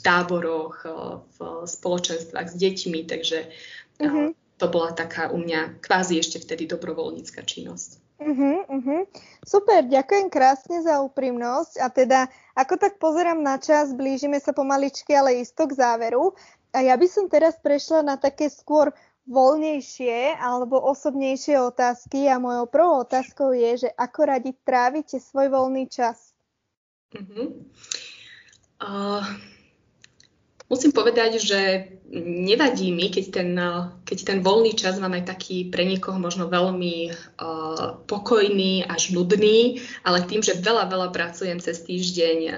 táboroch, 0.02 0.82
v 1.38 1.38
spoločenstvách 1.64 2.48
s 2.50 2.56
deťmi, 2.58 3.00
takže 3.06 3.38
uh-huh. 4.02 4.34
to 4.58 4.66
bola 4.68 4.90
taká 4.92 5.30
u 5.30 5.38
mňa 5.38 5.78
kvázi 5.80 6.18
ešte 6.18 6.42
vtedy 6.42 6.66
dobrovoľnícka 6.66 7.42
činnosť. 7.46 8.02
Uh-huh, 8.22 8.62
uh-huh. 8.70 9.02
Super, 9.42 9.82
ďakujem 9.90 10.30
krásne 10.30 10.78
za 10.82 11.02
úprimnosť 11.02 11.74
a 11.82 11.86
teda 11.90 12.20
ako 12.54 12.78
tak 12.78 13.02
pozerám 13.02 13.42
na 13.42 13.58
čas, 13.58 13.90
blížime 13.90 14.38
sa 14.38 14.54
pomaličky, 14.54 15.10
ale 15.10 15.42
isto 15.42 15.66
k 15.66 15.74
záveru. 15.74 16.34
A 16.72 16.86
ja 16.86 16.94
by 16.94 17.06
som 17.10 17.26
teraz 17.26 17.58
prešla 17.58 18.06
na 18.06 18.16
také 18.16 18.48
skôr 18.48 18.94
voľnejšie 19.26 20.38
alebo 20.38 20.82
osobnejšie 20.82 21.58
otázky 21.62 22.26
a 22.26 22.42
mojou 22.42 22.66
prvou 22.66 23.02
otázkou 23.02 23.54
je, 23.54 23.86
že 23.86 23.88
ako 23.94 24.20
radi 24.26 24.50
trávite 24.66 25.18
svoj 25.18 25.50
voľný 25.50 25.86
čas? 25.90 26.34
Uh-huh. 27.14 27.58
Uh, 28.82 29.22
musím 30.72 30.96
povedať, 30.96 31.36
že 31.36 31.60
nevadí 32.16 32.88
mi, 32.92 33.12
keď 33.12 33.24
ten, 33.28 33.50
keď 34.08 34.18
ten 34.24 34.38
voľný 34.40 34.72
čas 34.72 34.96
mám 34.96 35.12
aj 35.12 35.36
taký 35.36 35.68
pre 35.68 35.84
niekoho 35.84 36.16
možno 36.16 36.48
veľmi 36.48 37.12
uh, 37.12 38.00
pokojný 38.08 38.88
až 38.88 39.12
nudný, 39.12 39.84
ale 40.00 40.24
tým, 40.24 40.40
že 40.40 40.56
veľa, 40.56 40.88
veľa 40.88 41.08
pracujem 41.12 41.60
cez 41.60 41.84
týždeň 41.84 42.38
uh, 42.40 42.52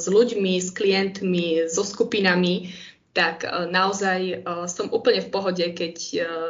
s 0.00 0.08
ľuďmi, 0.08 0.56
s 0.60 0.72
klientmi, 0.72 1.68
so 1.68 1.84
skupinami, 1.84 2.72
tak 3.16 3.42
e, 3.42 3.66
naozaj 3.66 4.46
som 4.70 4.94
úplne 4.94 5.18
v 5.18 5.32
pohode, 5.32 5.64
keď 5.74 5.96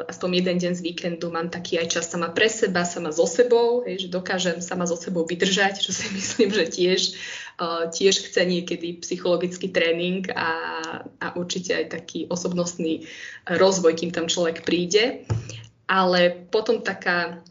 aspoň 0.04 0.28
jeden 0.42 0.56
deň 0.60 0.72
z 0.76 0.84
víkendu 0.84 1.32
mám 1.32 1.48
taký 1.48 1.80
aj 1.80 1.96
čas 1.96 2.12
sama 2.12 2.28
pre 2.28 2.50
seba, 2.50 2.84
sama 2.84 3.08
so 3.08 3.24
sebou, 3.24 3.88
hej, 3.88 4.04
že 4.04 4.08
dokážem 4.12 4.60
sama 4.60 4.84
so 4.84 4.98
sebou 4.98 5.24
vydržať, 5.24 5.80
čo 5.80 5.96
si 5.96 6.12
myslím, 6.18 6.52
že 6.52 6.64
tiež, 6.68 7.00
tiež 7.90 8.30
chce 8.30 8.46
niekedy 8.46 9.02
psychologický 9.02 9.74
tréning 9.74 10.30
a, 10.30 10.50
a 11.18 11.26
určite 11.34 11.74
aj 11.74 11.86
taký 11.90 12.30
osobnostný 12.30 13.02
rozvoj, 13.50 13.98
kým 13.98 14.14
tam 14.14 14.30
človek 14.30 14.62
príde. 14.62 15.26
Ale 15.90 16.46
potom 16.54 16.86
taká 16.86 17.42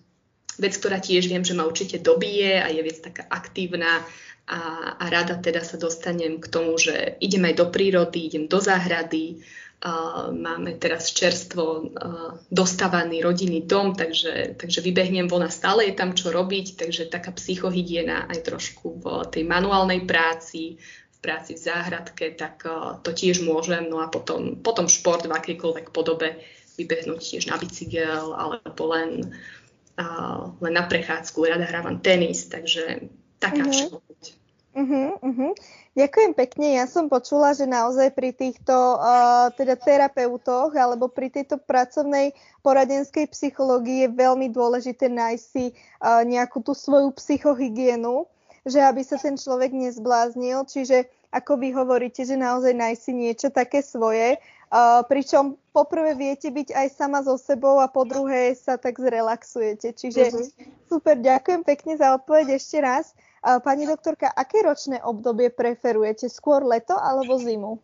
vec, 0.56 0.74
ktorá 0.80 1.04
tiež 1.04 1.28
viem, 1.28 1.44
že 1.44 1.54
ma 1.54 1.68
určite 1.68 2.00
dobije 2.00 2.64
a 2.64 2.72
je 2.72 2.82
vec 2.82 3.04
taká 3.04 3.28
aktívna, 3.28 4.02
a, 4.48 4.96
a 4.96 5.06
rada 5.12 5.36
teda 5.36 5.60
sa 5.60 5.76
dostanem 5.76 6.40
k 6.40 6.48
tomu, 6.48 6.80
že 6.80 7.20
idem 7.20 7.44
aj 7.52 7.56
do 7.60 7.66
prírody, 7.68 8.32
idem 8.32 8.48
do 8.48 8.64
záhrady, 8.64 9.44
máme 10.34 10.74
teraz 10.82 11.14
čerstvo 11.14 11.94
dostávaný 12.50 13.22
rodinný 13.22 13.62
dom, 13.62 13.94
takže, 13.94 14.58
takže 14.58 14.82
vybehnem 14.82 15.30
von 15.30 15.46
a 15.46 15.54
stále 15.54 15.86
je 15.86 15.94
tam 15.94 16.18
čo 16.18 16.34
robiť, 16.34 16.82
takže 16.82 17.14
taká 17.14 17.30
psychohygiena 17.30 18.26
aj 18.26 18.40
trošku 18.42 18.98
v 18.98 19.06
tej 19.30 19.46
manuálnej 19.46 20.02
práci, 20.10 20.82
v 21.14 21.18
práci 21.22 21.54
v 21.54 21.62
záhradke, 21.62 22.34
tak 22.34 22.66
to 23.06 23.10
tiež 23.14 23.46
môžem. 23.46 23.86
No 23.86 24.02
a 24.02 24.10
potom, 24.10 24.58
potom 24.66 24.90
šport 24.90 25.22
v 25.30 25.34
akejkoľvek 25.38 25.94
podobe 25.94 26.42
vybehnúť 26.78 27.22
tiež 27.22 27.50
na 27.50 27.62
bicykel 27.62 28.34
alebo 28.34 28.82
len, 28.98 29.34
len 30.62 30.74
na 30.74 30.84
prechádzku. 30.90 31.38
Rada 31.46 31.70
hrávam 31.70 32.02
tenis, 32.02 32.50
takže 32.50 33.14
taká 33.38 33.66
mm-hmm. 33.66 33.74
všeobecť. 33.74 34.47
Uh-huh, 34.78 35.18
uh-huh. 35.26 35.52
Ďakujem 35.98 36.38
pekne. 36.38 36.78
Ja 36.78 36.86
som 36.86 37.10
počula, 37.10 37.58
že 37.58 37.66
naozaj 37.66 38.14
pri 38.14 38.30
týchto 38.30 39.02
uh, 39.02 39.50
teda 39.58 39.74
terapeutoch 39.74 40.70
alebo 40.78 41.10
pri 41.10 41.34
tejto 41.34 41.58
pracovnej 41.58 42.38
poradenskej 42.62 43.26
psychológii 43.34 44.06
je 44.06 44.10
veľmi 44.14 44.54
dôležité 44.54 45.10
nájsť 45.10 45.46
si 45.50 45.74
uh, 45.74 46.22
nejakú 46.22 46.62
tú 46.62 46.78
svoju 46.78 47.10
psychohygienu, 47.18 48.30
že 48.70 48.78
aby 48.78 49.02
sa 49.02 49.18
ten 49.18 49.34
človek 49.34 49.74
nezbláznil. 49.74 50.70
Čiže 50.70 51.10
ako 51.34 51.58
vy 51.58 51.74
hovoríte, 51.74 52.22
že 52.22 52.38
naozaj 52.38 52.78
nájsť 52.78 53.02
si 53.02 53.14
niečo 53.18 53.50
také 53.50 53.82
svoje, 53.82 54.38
uh, 54.70 55.02
pričom 55.10 55.58
poprvé 55.74 56.14
viete 56.14 56.54
byť 56.54 56.78
aj 56.78 56.88
sama 56.94 57.26
so 57.26 57.34
sebou 57.34 57.82
a 57.82 57.90
po 57.90 58.06
druhé 58.06 58.54
sa 58.54 58.78
tak 58.78 59.02
zrelaxujete. 59.02 59.98
Čiže 59.98 60.24
uh-huh. 60.30 60.46
super, 60.86 61.18
ďakujem 61.18 61.66
pekne 61.66 61.98
za 61.98 62.14
odpoveď 62.14 62.62
ešte 62.62 62.78
raz. 62.78 63.18
Pani 63.42 63.86
doktorka, 63.86 64.28
aké 64.30 64.66
ročné 64.66 65.02
obdobie 65.02 65.54
preferujete? 65.54 66.28
Skôr 66.28 66.66
leto 66.66 66.98
alebo 66.98 67.38
zimu? 67.38 67.82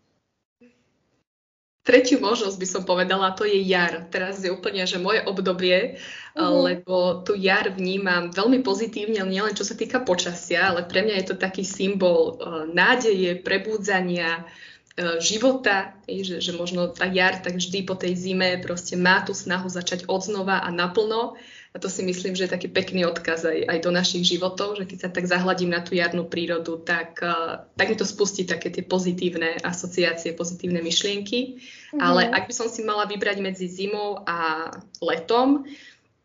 Tretiu 1.84 2.24
možnosť 2.24 2.56
by 2.56 2.68
som 2.68 2.84
povedala, 2.88 3.36
to 3.36 3.44
je 3.44 3.60
jar. 3.60 4.08
Teraz 4.08 4.40
je 4.40 4.48
úplne, 4.48 4.88
že 4.88 5.04
moje 5.04 5.20
obdobie, 5.28 6.00
uh-huh. 6.32 6.64
lebo 6.64 7.28
tu 7.28 7.36
jar 7.36 7.76
vnímam 7.76 8.32
veľmi 8.32 8.64
pozitívne, 8.64 9.20
nielen 9.28 9.52
čo 9.52 9.68
sa 9.68 9.76
týka 9.76 10.00
počasia, 10.00 10.72
ale 10.72 10.88
pre 10.88 11.04
mňa 11.04 11.16
je 11.20 11.28
to 11.28 11.36
taký 11.36 11.68
symbol 11.68 12.40
uh, 12.40 12.64
nádeje, 12.72 13.36
prebúdzania, 13.44 14.48
uh, 14.48 15.20
života, 15.20 15.92
že, 16.08 16.40
že 16.40 16.56
možno 16.56 16.88
tá 16.88 17.04
jar 17.12 17.44
tak 17.44 17.60
vždy 17.60 17.84
po 17.84 18.00
tej 18.00 18.16
zime 18.16 18.64
proste 18.64 18.96
má 18.96 19.20
tú 19.28 19.36
snahu 19.36 19.68
začať 19.68 20.08
odznova 20.08 20.64
a 20.64 20.72
naplno. 20.72 21.36
A 21.74 21.82
to 21.82 21.90
si 21.90 22.06
myslím, 22.06 22.38
že 22.38 22.46
je 22.46 22.54
taký 22.54 22.70
pekný 22.70 23.02
odkaz 23.10 23.50
aj, 23.50 23.66
aj 23.66 23.80
do 23.82 23.90
našich 23.90 24.22
životov, 24.30 24.78
že 24.78 24.86
keď 24.86 24.98
sa 25.02 25.10
tak 25.10 25.26
zahladím 25.26 25.74
na 25.74 25.82
tú 25.82 25.98
jarnú 25.98 26.30
prírodu, 26.30 26.78
tak, 26.78 27.18
uh, 27.26 27.66
tak 27.74 27.90
mi 27.90 27.98
to 27.98 28.06
spustí 28.06 28.46
také 28.46 28.70
tie 28.70 28.86
pozitívne 28.86 29.58
asociácie, 29.66 30.38
pozitívne 30.38 30.86
myšlienky. 30.86 31.58
Mm-hmm. 31.58 31.98
Ale 31.98 32.30
ak 32.30 32.46
by 32.46 32.54
som 32.54 32.70
si 32.70 32.86
mala 32.86 33.10
vybrať 33.10 33.42
medzi 33.42 33.66
zimou 33.66 34.22
a 34.22 34.70
letom, 35.02 35.66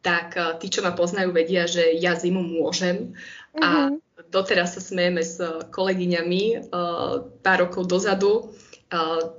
tak 0.05 0.37
uh, 0.37 0.61
tí, 0.61 0.69
čo 0.69 0.85
ma 0.85 0.93
poznajú, 0.93 1.33
vedia, 1.33 1.65
že 1.65 1.97
ja 1.97 2.13
zimu 2.13 2.45
môžem. 2.45 3.17
Mm-hmm. 3.17 3.65
A 3.65 3.69
mhm. 3.89 4.29
doteraz 4.29 4.77
sa 4.77 4.85
smejeme 4.85 5.25
s 5.25 5.41
kolegyňami 5.73 6.69
uh, 6.69 7.25
pár 7.41 7.65
rokov 7.65 7.89
dozadu. 7.89 8.53
Uh, 8.93 9.33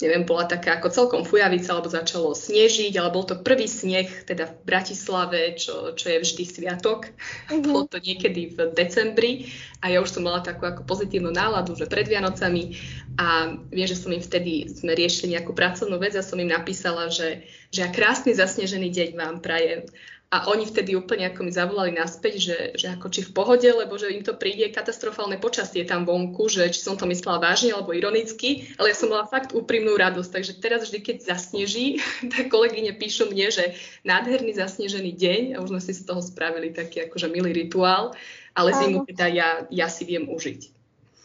neviem, 0.00 0.24
bola 0.24 0.48
taká 0.48 0.80
ako 0.80 0.88
celkom 0.88 1.22
fujavica, 1.28 1.76
alebo 1.76 1.92
začalo 1.92 2.32
snežiť, 2.32 2.96
ale 2.96 3.12
bol 3.12 3.24
to 3.28 3.38
prvý 3.40 3.68
sneh 3.68 4.08
teda 4.24 4.48
v 4.48 4.54
Bratislave, 4.64 5.54
čo, 5.60 5.92
čo 5.92 6.06
je 6.08 6.18
vždy 6.24 6.44
sviatok. 6.48 7.12
Mm-hmm. 7.48 7.62
Bolo 7.64 7.84
to 7.86 8.00
niekedy 8.00 8.52
v 8.56 8.72
decembri 8.72 9.52
a 9.84 9.92
ja 9.92 10.00
už 10.00 10.12
som 10.12 10.24
mala 10.24 10.40
takú 10.40 10.64
ako 10.64 10.88
pozitívnu 10.88 11.28
náladu, 11.32 11.76
že 11.76 11.88
pred 11.88 12.08
Vianocami 12.08 12.76
a 13.20 13.56
viem, 13.68 13.88
že 13.88 14.00
som 14.00 14.12
im 14.12 14.24
vtedy, 14.24 14.68
sme 14.72 14.96
riešili 14.96 15.36
nejakú 15.36 15.52
pracovnú 15.52 16.00
vec 16.00 16.16
a 16.16 16.24
som 16.24 16.40
im 16.40 16.48
napísala, 16.48 17.12
že, 17.12 17.44
že 17.68 17.84
ja 17.84 17.88
krásny 17.92 18.32
zasnežený 18.32 18.88
deň 18.88 19.10
vám 19.16 19.36
prajem 19.44 19.84
a 20.30 20.46
oni 20.46 20.62
vtedy 20.62 20.94
úplne 20.94 21.26
ako 21.26 21.42
mi 21.42 21.50
zavolali 21.50 21.90
naspäť, 21.90 22.34
že, 22.38 22.58
že 22.78 22.86
ako 22.94 23.10
či 23.10 23.26
v 23.26 23.34
pohode, 23.34 23.66
lebo 23.66 23.98
že 23.98 24.14
im 24.14 24.22
to 24.22 24.38
príde 24.38 24.62
katastrofálne 24.70 25.42
počasie 25.42 25.82
tam 25.82 26.06
vonku, 26.06 26.46
že 26.46 26.70
či 26.70 26.78
som 26.78 26.94
to 26.94 27.02
myslela 27.10 27.42
vážne 27.42 27.74
alebo 27.74 27.90
ironicky, 27.90 28.70
ale 28.78 28.94
ja 28.94 28.96
som 28.96 29.10
mala 29.10 29.26
fakt 29.26 29.50
úprimnú 29.58 29.98
radosť. 29.98 30.30
Takže 30.30 30.52
teraz 30.62 30.86
vždy, 30.86 31.02
keď 31.02 31.16
zasneží, 31.34 31.98
tak 32.32 32.46
kolegyne 32.46 32.94
píšu 32.94 33.26
mne, 33.26 33.50
že 33.50 33.74
nádherný 34.06 34.54
zasnežený 34.54 35.18
deň 35.18 35.42
a 35.58 35.66
už 35.66 35.74
sme 35.74 35.82
si 35.82 35.98
z 35.98 36.06
toho 36.06 36.22
spravili 36.22 36.70
taký 36.70 37.10
akože 37.10 37.26
milý 37.26 37.50
rituál, 37.50 38.14
ale 38.54 38.70
zimu 38.70 39.02
teda 39.10 39.26
ja, 39.26 39.66
ja 39.66 39.90
si 39.90 40.06
viem 40.06 40.30
užiť. 40.30 40.78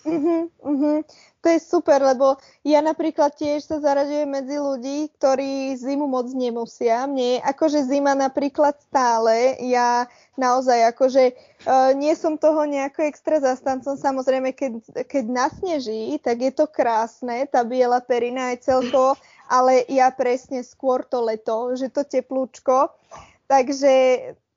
Uh-huh, 0.06 0.50
uh-huh. 0.62 1.02
To 1.46 1.54
je 1.54 1.62
super, 1.62 2.02
lebo 2.02 2.42
ja 2.66 2.82
napríklad 2.82 3.38
tiež 3.38 3.70
sa 3.70 3.78
zaraďujem 3.78 4.26
medzi 4.26 4.58
ľudí, 4.58 5.14
ktorí 5.14 5.78
zimu 5.78 6.10
moc 6.10 6.26
nemusia. 6.34 7.06
Mne 7.06 7.38
akože 7.46 7.86
zima 7.86 8.18
napríklad 8.18 8.74
stále, 8.82 9.54
ja 9.62 10.10
naozaj 10.42 10.90
akože 10.90 11.38
uh, 11.70 11.94
nie 11.94 12.18
som 12.18 12.42
toho 12.42 12.66
nejako 12.66 13.06
extra 13.06 13.38
zastancom. 13.38 13.94
Samozrejme, 13.94 14.58
keď, 14.58 15.06
keď 15.06 15.26
nasneží, 15.30 16.18
tak 16.18 16.42
je 16.42 16.50
to 16.50 16.66
krásne, 16.66 17.46
tá 17.46 17.62
biela 17.62 18.02
perina 18.02 18.50
aj 18.50 18.66
celko, 18.66 19.14
ale 19.46 19.86
ja 19.86 20.10
presne 20.10 20.66
skôr 20.66 21.06
to 21.06 21.22
leto, 21.22 21.78
že 21.78 21.94
to 21.94 22.02
teplúčko. 22.02 22.90
Takže, 23.46 23.94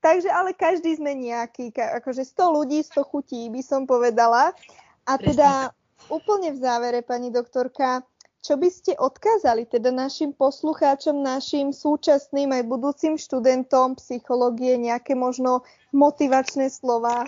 takže 0.00 0.32
ale 0.32 0.56
každý 0.56 0.96
sme 0.96 1.12
nejaký, 1.12 1.68
akože 2.00 2.24
100 2.24 2.56
ľudí, 2.56 2.80
100 2.80 2.96
chutí 3.12 3.44
by 3.52 3.60
som 3.60 3.84
povedala. 3.84 4.56
A 5.04 5.20
teda 5.20 5.76
úplne 6.08 6.52
v 6.52 6.58
závere, 6.58 7.00
pani 7.04 7.32
doktorka, 7.32 8.04
čo 8.38 8.54
by 8.56 8.68
ste 8.70 8.92
odkázali 8.96 9.66
teda 9.66 9.90
našim 9.90 10.32
poslucháčom, 10.32 11.20
našim 11.20 11.74
súčasným 11.74 12.54
aj 12.54 12.62
budúcim 12.70 13.14
študentom 13.18 13.98
psychológie, 13.98 14.78
nejaké 14.78 15.18
možno 15.18 15.66
motivačné 15.90 16.70
slova? 16.70 17.26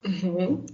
Uh-huh. 0.00 0.64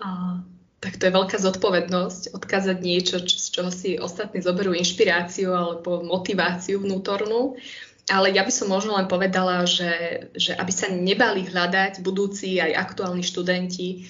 Uh, 0.00 0.42
tak 0.82 1.00
to 1.00 1.06
je 1.08 1.16
veľká 1.16 1.38
zodpovednosť 1.38 2.36
odkázať 2.36 2.78
niečo, 2.82 3.16
čo, 3.22 3.36
z 3.40 3.46
čoho 3.48 3.70
si 3.70 3.90
ostatní 3.96 4.42
zoberú 4.44 4.76
inšpiráciu 4.76 5.54
alebo 5.54 6.04
motiváciu 6.04 6.82
vnútornú. 6.82 7.56
Ale 8.04 8.36
ja 8.36 8.44
by 8.44 8.52
som 8.52 8.68
možno 8.68 9.00
len 9.00 9.08
povedala, 9.08 9.64
že, 9.64 10.28
že 10.36 10.52
aby 10.52 10.68
sa 10.68 10.92
nebali 10.92 11.48
hľadať 11.48 12.04
budúci 12.04 12.60
aj 12.60 12.76
aktuálni 12.76 13.24
študenti 13.24 14.04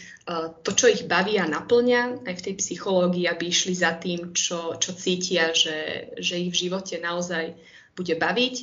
to, 0.65 0.71
čo 0.73 0.89
ich 0.89 1.05
baví 1.05 1.37
a 1.37 1.45
naplňa 1.45 2.25
aj 2.25 2.35
v 2.41 2.45
tej 2.51 2.55
psychológii, 2.57 3.29
aby 3.29 3.53
išli 3.53 3.77
za 3.77 3.93
tým, 3.93 4.33
čo, 4.33 4.81
čo 4.81 4.97
cítia, 4.97 5.53
že, 5.53 6.11
že 6.17 6.41
ich 6.41 6.49
v 6.49 6.61
živote 6.69 6.97
naozaj 6.97 7.53
bude 7.93 8.17
baviť. 8.17 8.55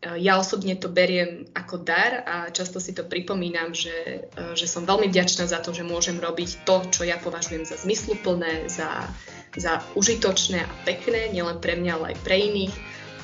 Eh, 0.00 0.16
ja 0.22 0.38
osobne 0.40 0.78
to 0.78 0.88
beriem 0.88 1.50
ako 1.52 1.82
dar 1.82 2.24
a 2.24 2.36
často 2.54 2.80
si 2.80 2.94
to 2.96 3.04
pripomínam, 3.04 3.74
že, 3.74 4.30
eh, 4.30 4.54
že 4.56 4.70
som 4.70 4.86
veľmi 4.86 5.10
vďačná 5.10 5.50
za 5.50 5.58
to, 5.58 5.74
že 5.74 5.82
môžem 5.82 6.16
robiť 6.16 6.64
to, 6.64 6.86
čo 6.88 7.02
ja 7.04 7.18
považujem 7.18 7.66
za 7.66 7.76
zmysluplné, 7.76 8.70
za, 8.70 9.04
za 9.58 9.82
užitočné 9.98 10.62
a 10.62 10.72
pekné, 10.86 11.28
nielen 11.34 11.58
pre 11.58 11.74
mňa, 11.74 11.92
ale 11.98 12.06
aj 12.14 12.18
pre 12.22 12.38
iných. 12.38 12.74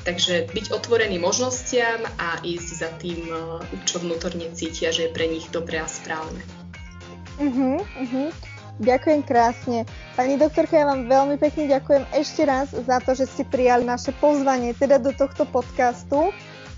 Takže 0.03 0.55
byť 0.55 0.71
otvorený 0.71 1.19
možnostiam 1.19 1.99
a 2.15 2.39
ísť 2.39 2.69
za 2.79 2.95
tým, 2.95 3.27
čo 3.83 3.99
vnútorne 3.99 4.47
cítia, 4.55 4.95
že 4.95 5.11
je 5.11 5.11
pre 5.11 5.27
nich 5.27 5.51
dobré 5.51 5.83
a 5.83 5.87
správne. 5.91 6.56
Uh-huh, 7.37 7.77
uh-huh. 7.81 8.29
Ďakujem 8.77 9.21
krásne. 9.25 9.89
Pani 10.13 10.37
doktorka, 10.37 10.77
ja 10.77 10.85
vám 10.85 11.09
veľmi 11.09 11.41
pekne 11.41 11.65
ďakujem 11.65 12.03
ešte 12.13 12.41
raz 12.45 12.69
za 12.69 12.97
to, 13.01 13.17
že 13.17 13.25
ste 13.25 13.43
prijali 13.45 13.81
naše 13.81 14.13
pozvanie 14.21 14.77
teda 14.77 15.01
do 15.01 15.09
tohto 15.13 15.49
podcastu. 15.49 16.29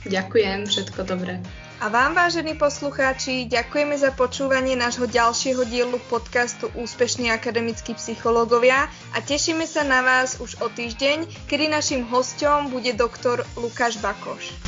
Ďakujem, 0.07 0.63
všetko 0.63 1.03
dobré. 1.03 1.43
A 1.79 1.87
vám, 1.87 2.11
vážení 2.11 2.59
poslucháči, 2.59 3.47
ďakujeme 3.47 3.95
za 3.95 4.11
počúvanie 4.11 4.75
nášho 4.75 5.07
ďalšieho 5.07 5.63
dielu 5.63 5.95
podcastu 6.11 6.67
Úspešní 6.75 7.31
akademickí 7.31 7.95
psychológovia 7.95 8.91
a 9.15 9.23
tešíme 9.23 9.63
sa 9.63 9.87
na 9.87 10.03
vás 10.03 10.43
už 10.43 10.59
o 10.59 10.67
týždeň, 10.67 11.47
kedy 11.47 11.71
našim 11.71 12.03
hostom 12.11 12.67
bude 12.67 12.91
doktor 12.95 13.47
Lukáš 13.55 13.95
Bakoš. 14.03 14.59